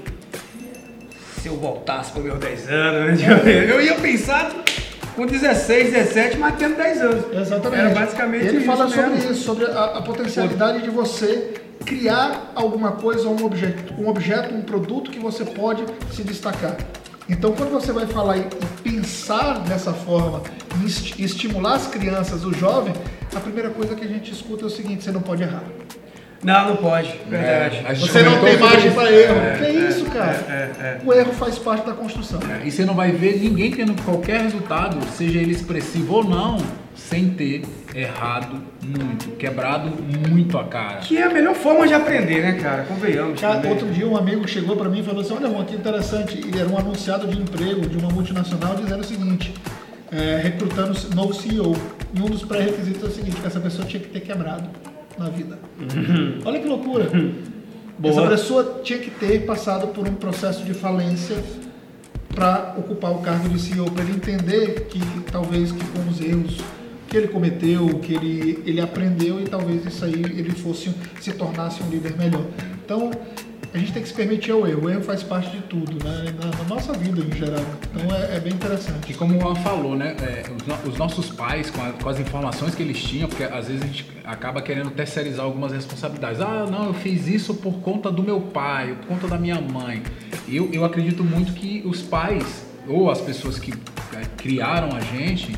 [1.42, 3.66] se eu voltasse para meus 10 anos, né?
[3.68, 4.54] eu ia pensar
[5.16, 7.24] com 16, 17, mas tendo 10 anos.
[7.32, 7.80] Exatamente.
[7.80, 9.32] Era basicamente Ele isso fala sobre mesmo.
[9.32, 11.54] isso, sobre a, a potencialidade de você
[11.84, 16.76] criar alguma coisa, um objeto, um objeto, um produto que você pode se destacar.
[17.28, 18.48] Então, quando você vai falar e
[18.82, 20.42] pensar dessa forma,
[21.18, 22.94] estimular as crianças, o jovem,
[23.34, 25.62] a primeira coisa que a gente escuta é o seguinte: você não pode errar.
[26.42, 27.78] Não, não pode, verdade.
[27.78, 29.36] É, a gente Você não tem margem para erro.
[29.40, 31.00] É, que é isso, cara?
[31.04, 32.38] O erro faz parte da construção.
[32.64, 36.58] E você não vai ver ninguém tendo qualquer resultado, seja ele expressivo ou não,
[36.94, 37.62] sem ter
[37.92, 39.90] errado muito, quebrado
[40.28, 40.98] muito a cara.
[40.98, 42.84] Que é a melhor forma de aprender, né, cara?
[42.84, 43.40] Convenhamos.
[43.40, 43.72] Cara, também.
[43.72, 46.58] outro dia um amigo chegou para mim e falou assim, olha Juan, que interessante, e
[46.58, 49.52] era um anunciado de emprego de uma multinacional dizendo o seguinte,
[50.12, 51.74] é, recrutando novo CEO.
[52.14, 54.68] E um dos pré-requisitos é o seguinte, que essa pessoa tinha que ter quebrado
[55.18, 55.58] na vida.
[56.44, 57.10] Olha que loucura.
[57.98, 58.12] Boa.
[58.12, 61.36] Essa pessoa tinha que ter passado por um processo de falência
[62.32, 65.00] para ocupar o cargo de CEO, para ele entender que
[65.32, 66.60] talvez que com os erros
[67.08, 71.82] que ele cometeu, que ele, ele aprendeu e talvez isso aí ele fosse se tornasse
[71.82, 72.44] um líder melhor.
[72.84, 73.10] Então
[73.74, 74.86] a gente tem que se permitir ao erro.
[74.86, 76.34] O erro faz parte de tudo, né?
[76.42, 77.62] Na, na nossa vida em geral.
[77.94, 79.14] Então é, é bem E interessante.
[79.14, 80.16] como o Juan falou, né?
[80.22, 83.44] é, os, no- os nossos pais, com, a- com as informações que eles tinham, porque
[83.44, 86.40] às vezes a gente acaba querendo terceirizar algumas responsabilidades.
[86.40, 90.02] Ah, não, eu fiz isso por conta do meu pai, por conta da minha mãe.
[90.48, 95.54] Eu, eu acredito muito que os pais, ou as pessoas que é, criaram a gente,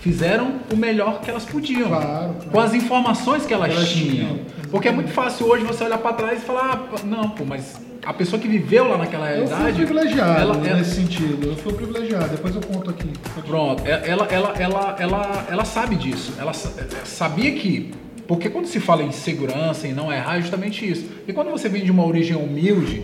[0.00, 1.88] fizeram o melhor que elas podiam.
[1.88, 2.50] Claro, claro.
[2.50, 4.10] Com as informações que elas, Elas tinham.
[4.28, 4.38] tinham,
[4.70, 7.80] Porque é muito fácil hoje você olhar para trás e falar, ah, não, pô, mas
[8.04, 9.76] a pessoa que viveu lá naquela Eu fui realidade.
[9.86, 11.48] privilegiado ela- ela- nesse sentido.
[11.48, 12.28] Eu fui privilegiado.
[12.28, 13.08] Depois eu conto aqui.
[13.46, 16.34] Pronto, é- ela, ela, ela, ela, ela sabe disso.
[16.38, 16.70] Ela sa-
[17.04, 17.92] sabia que.
[18.26, 21.06] Porque quando se fala em segurança e não errar, é justamente isso.
[21.26, 23.02] E quando você vem de uma origem humilde,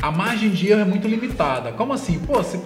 [0.00, 1.72] a margem de erro é muito limitada.
[1.72, 2.20] Como assim?
[2.20, 2.60] Pô, você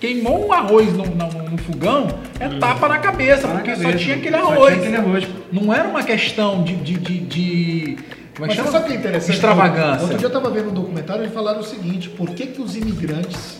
[0.00, 3.82] queimou um arroz no, no- no fogão, é tapa na cabeça, Tá na porque só
[3.82, 4.74] cabeça, tinha aquele só arroz.
[4.74, 5.28] tinha aquele arroz.
[5.52, 6.74] Não era uma questão de.
[6.76, 7.98] de, de, de-
[8.34, 8.70] como é Mas chama?
[8.72, 9.34] sabe o que é interessante?
[9.34, 10.02] Extravagância.
[10.02, 12.74] Outro dia eu estava vendo um documentário e falaram o seguinte: por que, que os
[12.76, 13.58] imigrantes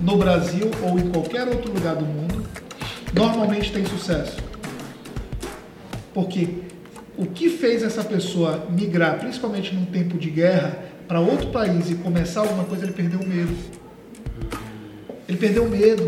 [0.00, 2.44] no Brasil ou em qualquer outro lugar do mundo
[3.14, 4.38] normalmente têm sucesso?
[6.12, 6.48] Porque
[7.16, 10.76] o que fez essa pessoa migrar, principalmente num tempo de guerra,
[11.06, 13.54] para outro país e começar alguma coisa, ele perdeu o medo.
[15.30, 16.06] Ele perdeu o medo.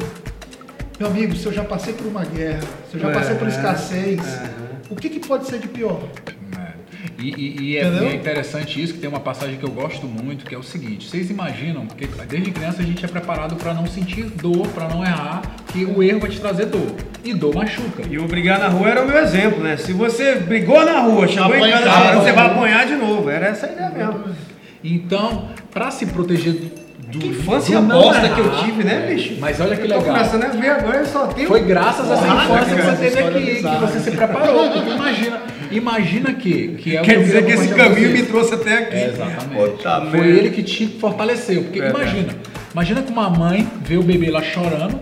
[0.99, 2.61] Meu amigo, se eu já passei por uma guerra,
[2.91, 4.51] se eu já passei por escassez, é.
[4.91, 6.03] o que, que pode ser de pior?
[7.19, 10.07] E, e- e é, e é interessante isso, que tem uma passagem que eu gosto
[10.09, 13.73] muito, que é o seguinte, vocês imaginam, porque desde criança a gente é preparado para
[13.73, 16.93] não sentir dor, para não errar, que o erro vai te trazer dor.
[17.25, 18.03] E dor machuca.
[18.11, 19.77] E o brigar na rua era o meu exemplo, né?
[19.77, 23.31] Se você brigou na rua, chegou em casa, você vai apanhar de novo.
[23.31, 24.25] Era essa a ideia mesmo.
[24.83, 26.73] Então, para se proteger
[27.13, 29.37] do, Que infância bosta que eu tive, né, é, bicho?
[29.39, 30.15] Mas olha que eu tô legal.
[30.15, 31.47] começando a ver agora, eu só tenho...
[31.47, 33.87] Foi graças a essa infância que você teve aqui, que bizarra.
[33.87, 34.67] você se preparou.
[34.95, 38.79] Imagina, imagina que, que é o Quer eu dizer que esse caminho me trouxe até
[38.79, 38.97] aqui.
[38.97, 39.71] É, exatamente.
[39.73, 41.65] Puta Foi ele que te fortaleceu.
[41.65, 42.03] Porque Verdade.
[42.03, 42.35] imagina,
[42.73, 44.99] imagina que uma mãe vê o bebê lá chorando,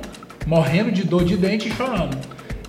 [0.46, 2.18] morrendo de dor de dente e chorando.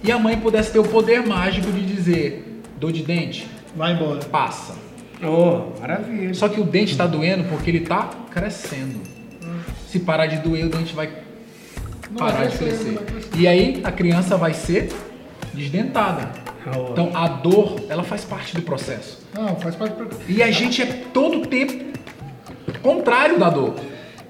[0.04, 4.20] E a mãe pudesse ter o poder mágico de dizer, dor de dente, Vai embora.
[4.26, 4.76] passa.
[5.24, 6.34] Oh, maravilha.
[6.36, 9.21] Só que o dente está doendo porque ele está crescendo.
[9.92, 11.10] Se parar de doer, o dente vai
[12.10, 13.30] Não parar vai de crescer, crescer.
[13.38, 14.90] E aí a criança vai ser
[15.54, 16.32] desdentada.
[16.66, 16.92] Oh.
[16.92, 19.20] Então a dor, ela faz parte do processo.
[19.34, 19.96] Não, faz parte.
[19.96, 21.92] pra- E a gente é todo tempo
[22.82, 23.76] contrário da dor.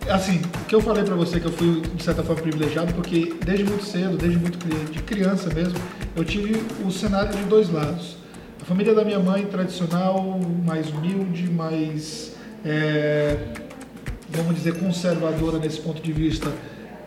[0.09, 3.35] Assim, o que eu falei pra você que eu fui de certa forma privilegiado, porque
[3.45, 4.57] desde muito cedo, desde muito
[4.91, 5.75] de criança mesmo,
[6.15, 8.17] eu tive o cenário de dois lados.
[8.61, 12.35] A família da minha mãe tradicional, mais humilde, mais
[12.65, 13.37] é,
[14.33, 16.51] vamos dizer conservadora nesse ponto de vista,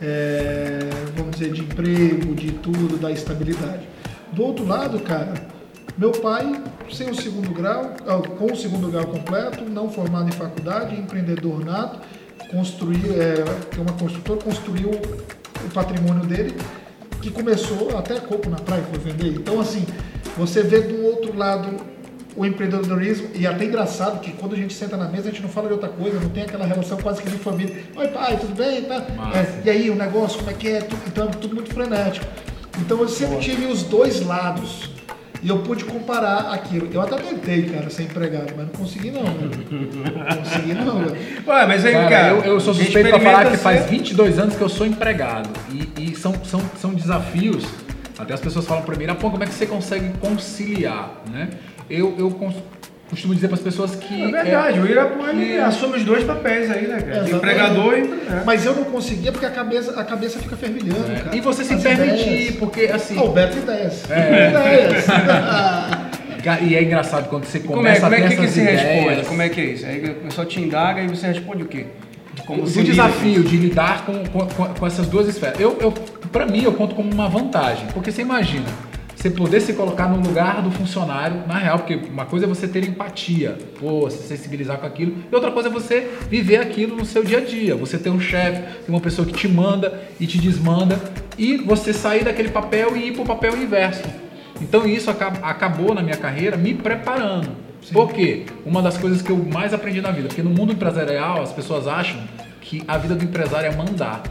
[0.01, 0.81] é,
[1.17, 3.89] vamos dizer de emprego, de tudo, da estabilidade.
[4.33, 5.35] Do outro lado, cara,
[5.97, 6.63] meu pai
[6.93, 11.65] sem o segundo grau, ah, com o segundo grau completo, não formado em faculdade, empreendedor
[11.65, 12.01] nato,
[12.51, 16.55] construiu, é, é uma construtora, construiu o patrimônio dele,
[17.23, 19.39] que começou até coco na praia foi vender.
[19.39, 19.87] Então, assim,
[20.37, 21.94] você vê do outro lado
[22.37, 25.43] o empreendedorismo, e é até engraçado que quando a gente senta na mesa, a gente
[25.43, 27.77] não fala de outra coisa, não tem aquela relação quase que de família.
[27.97, 28.83] Oi, pai, tudo bem?
[28.83, 29.05] Tá?
[29.35, 30.81] É, e aí, o negócio, como é que é?
[30.81, 32.27] Tudo, então, tudo muito frenético.
[32.81, 34.91] Então, eu sempre tive os dois lados.
[35.43, 36.89] E eu pude comparar aquilo.
[36.91, 39.51] Eu até tentei, cara, ser empregado, mas não consegui não, velho.
[40.15, 41.17] Não consegui não, velho.
[41.47, 44.39] Ué, mas aí, cara, Cara, eu, eu sou suspeito pra falar que faz ser- 22
[44.39, 45.51] anos que eu sou empregado.
[45.71, 47.63] E, e são, são, são desafios.
[48.19, 51.51] Até as pessoas falam pra mim, "Ah, pô, como é que você consegue conciliar, né?
[51.91, 52.31] Eu, eu
[53.11, 54.23] costumo dizer para as pessoas que...
[54.23, 57.11] É verdade, o Irapuã ele que- assume os dois papéis aí, né, cara?
[57.11, 57.35] Exatamente.
[57.35, 58.45] Empregador e empregado.
[58.47, 61.37] Mas eu não conseguia porque a cabeça, a cabeça fica fervilhando, É, cara.
[61.37, 62.55] E você se As permitir, ideias.
[62.57, 63.19] porque assim...
[63.19, 64.11] Alberto Ideias.
[64.11, 64.51] É.
[64.51, 65.05] Ideias.
[66.63, 68.81] E é engraçado quando você Como é, começa como é que, que se ideias.
[68.83, 69.27] responde?
[69.29, 69.87] Como é que é isso?
[69.87, 71.87] Aí o pessoal te indaga e você responde o quê?
[72.47, 75.59] Como o lida desafio com de lidar com, com, com- com essas duas esferas.
[75.59, 75.93] Eu, eu,
[76.31, 78.67] para mim, eu conto como uma vantagem, porque você imagina,
[79.25, 82.69] você poder se colocar no lugar do funcionário, na real, porque uma coisa é você
[82.69, 87.07] ter empatia, pô, se sensibilizar com aquilo, e outra coisa é você viver aquilo no
[87.07, 87.75] seu dia a dia.
[87.75, 91.01] Você ter um chefe, ter uma pessoa que te manda e te desmanda,
[91.39, 94.03] e você sair daquele papel e ir para o papel inverso.
[94.61, 97.49] Então isso aca- acabou na minha carreira me preparando.
[97.95, 98.45] Por quê?
[98.67, 101.89] Uma das coisas que eu mais aprendi na vida, porque no mundo empresarial as pessoas
[101.89, 102.21] acham
[102.61, 104.23] que a vida do empresário é mandar.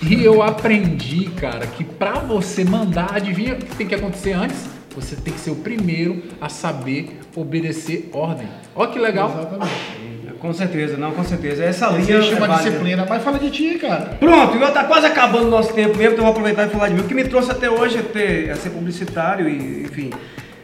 [0.00, 4.66] E eu aprendi, cara, que pra você mandar, adivinha o que tem que acontecer antes?
[4.94, 8.48] Você tem que ser o primeiro a saber obedecer ordem.
[8.74, 9.30] Olha que legal.
[9.30, 10.08] Exatamente.
[10.40, 11.64] Com certeza, não, com certeza.
[11.64, 12.70] Essa linha Existe é uma válida.
[12.70, 14.16] disciplina, mas fala de ti, cara.
[14.20, 16.88] Pronto, e tá quase acabando o nosso tempo mesmo, então eu vou aproveitar e falar
[16.88, 17.00] de mim.
[17.00, 20.10] O que me trouxe até hoje é, ter, é ser publicitário e, enfim,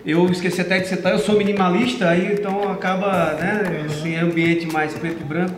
[0.06, 4.94] eu esqueci até de citar, eu sou minimalista, aí então acaba, né, esse ambiente mais
[4.94, 5.56] preto e branco.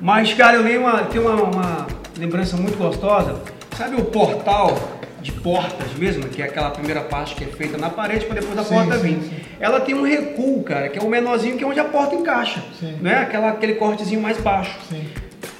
[0.00, 1.86] Mas, cara, eu lembro, uma, tenho uma, uma
[2.18, 3.40] lembrança muito gostosa.
[3.76, 4.76] Sabe o portal
[5.20, 8.58] de portas mesmo, que é aquela primeira parte que é feita na parede para depois
[8.58, 9.22] a Sim, porta sim, vir?
[9.22, 9.36] sim.
[9.60, 12.60] Ela tem um recuo, cara, que é o menorzinho, que é onde a porta encaixa,
[13.00, 13.18] né?
[13.18, 14.76] Aquela, aquele cortezinho mais baixo.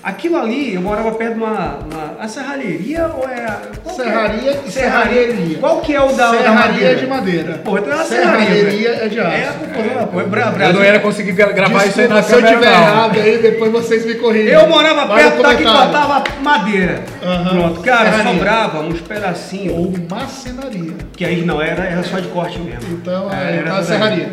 [0.02, 1.76] Aquilo ali, eu morava perto de uma.
[1.78, 3.44] uma a serralheria ou é.
[3.44, 4.04] a- qual é?
[4.04, 5.58] Serraria e serralheria.
[5.58, 6.94] Qual que é o da, da Serraria madeira?
[6.94, 7.52] de madeira.
[7.64, 8.46] Pô, então é uma serraria.
[8.46, 9.58] Serralheria é de É, aço.
[9.58, 12.52] pô, pô, é bra- Eu não ia conseguir gra- gravar isso aí na Desculpa, se
[12.52, 12.82] eu tiver não.
[12.82, 14.52] errado aí, depois vocês me corrigem.
[14.52, 17.02] Eu morava Vai perto da que cortava madeira.
[17.22, 17.50] Aham.
[17.58, 18.32] Pronto, cara, Serraria.
[18.34, 19.74] sobrava uns pedacinhos.
[19.76, 20.92] Ou macenaria.
[21.16, 22.82] Que aí não era, era só de corte mesmo.
[22.92, 24.28] Então, É, era a tudo serraria.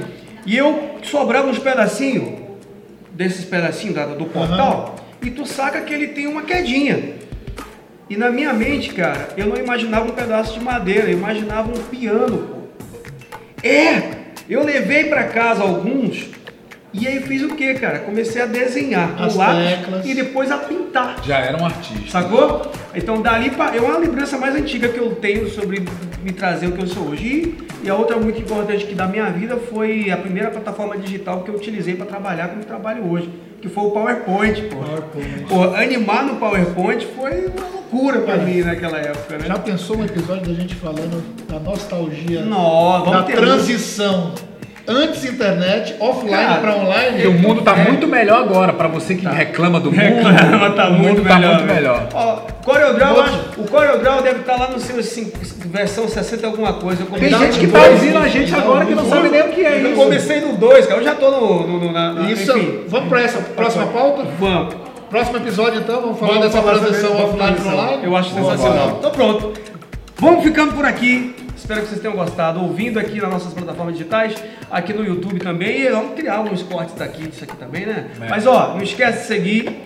[0.46, 2.38] E eu sobrava uns pedacinhos,
[3.12, 7.18] desses pedacinhos da- do portal, e tu saca que ele tem uma quedinha.
[8.10, 11.84] E na minha mente, cara, eu não imaginava um pedaço de madeira, eu imaginava um
[11.84, 12.60] piano, pô.
[13.64, 14.20] É!
[14.50, 16.28] Eu levei pra casa alguns
[16.92, 18.00] e aí fiz o que, cara?
[18.00, 20.06] Comecei a desenhar com As lápis teclas.
[20.08, 21.18] e depois a pintar.
[21.24, 22.10] Já era um artista.
[22.10, 22.64] Sacou?
[22.96, 25.86] Então dali pra, é uma lembrança mais antiga que eu tenho sobre
[26.24, 27.24] me trazer o que eu sou hoje.
[27.28, 31.44] E, e a outra muito importante que da minha vida foi a primeira plataforma digital
[31.44, 33.30] que eu utilizei para trabalhar como trabalho hoje,
[33.62, 34.76] que foi o PowerPoint, pô.
[34.78, 35.46] PowerPoint.
[35.48, 38.38] Pô, animar no PowerPoint foi uma loucura pra É.
[38.46, 39.46] mim naquela época, né?
[39.48, 44.34] Já pensou um episódio da gente falando da nostalgia, da vamos ter transição
[44.90, 47.12] antes internet, offline para online?
[47.22, 47.84] Porque o mundo tá É.
[47.90, 50.02] muito melhor agora, pra você que reclama do mundo.
[50.02, 51.54] Reclama, tá o mundo muito tá melhor.
[51.60, 52.08] muito melhor.
[52.14, 52.40] Ó,
[53.58, 55.38] o CorelDRAW deve estar lá no seu cinco-
[55.68, 57.04] versão 60 alguma coisa.
[57.04, 57.92] Eu Tem gente que tá dois.
[57.94, 59.96] ouvindo a gente Não, agora que não não sabe nem o que é Eu isso.
[60.02, 61.00] comecei no 2, cara.
[61.00, 61.68] Eu já tô no.
[61.68, 62.80] no, no- na, na- Isso, enfim.
[62.88, 64.24] vamos para essa próxima pauta?
[64.40, 64.76] Vamos.
[65.10, 68.04] Próximo episódio então, vamos falar Vamos dessa transição offline para online?
[68.04, 68.96] Eu acho sensacional.
[69.00, 69.54] Então pronto.
[70.20, 71.36] Vamos ficando por aqui.
[71.60, 72.62] Espero que vocês tenham gostado.
[72.62, 74.36] Ouvindo aqui nas nossas plataformas digitais,
[74.72, 75.82] aqui no YouTube também.
[75.82, 78.08] E vamos criar alguns cortes daqui, disso aqui também, né?
[78.22, 78.30] É.
[78.30, 79.84] Mas ó, não esquece de seguir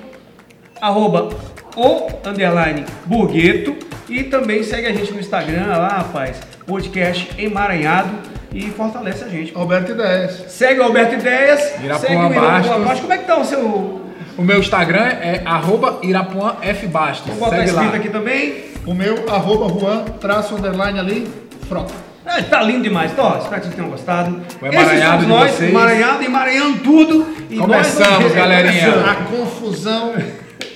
[0.79, 1.29] arroba
[1.75, 3.75] o underline burgueto
[4.07, 8.11] e também segue a gente no Instagram lá, rapaz, podcast emaranhado
[8.53, 9.51] e fortalece a gente.
[9.55, 10.45] Alberto Ideias.
[10.49, 12.83] Segue o Alberto Ideias, Irapuã segue o Irapuã Bastos.
[12.83, 12.99] Bastos.
[12.99, 14.03] Como é que tá o seu...
[14.37, 17.33] O meu Instagram é arroba Irapuã F Bastos.
[17.33, 17.97] Vou botar Segue escrito lá.
[17.97, 18.63] aqui também.
[18.85, 21.27] O meu, arroba Juan, traço underline ali,
[21.65, 21.93] frota.
[22.25, 23.11] Ah, tá lindo demais.
[23.11, 24.41] Então, ó, espero que vocês tenham gostado.
[24.61, 25.69] O emaranhado Esses somos de nós, vocês.
[25.69, 27.27] emaranhado, emaranhando tudo.
[27.49, 28.89] E Começamos, nós vamos- galerinha.
[29.11, 30.13] A confusão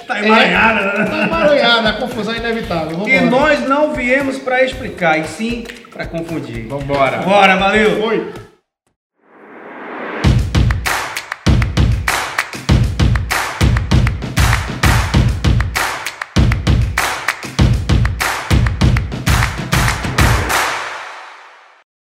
[0.07, 1.05] Tá emaranhada, né?
[1.05, 2.91] tá emaranhada, a confusão é inevitável.
[2.91, 6.65] Vamos E nós não viemos pra explicar, e sim pra confundir.
[6.67, 7.17] Vambora.
[7.17, 8.01] Bora, valeu!
[8.05, 8.31] Oi.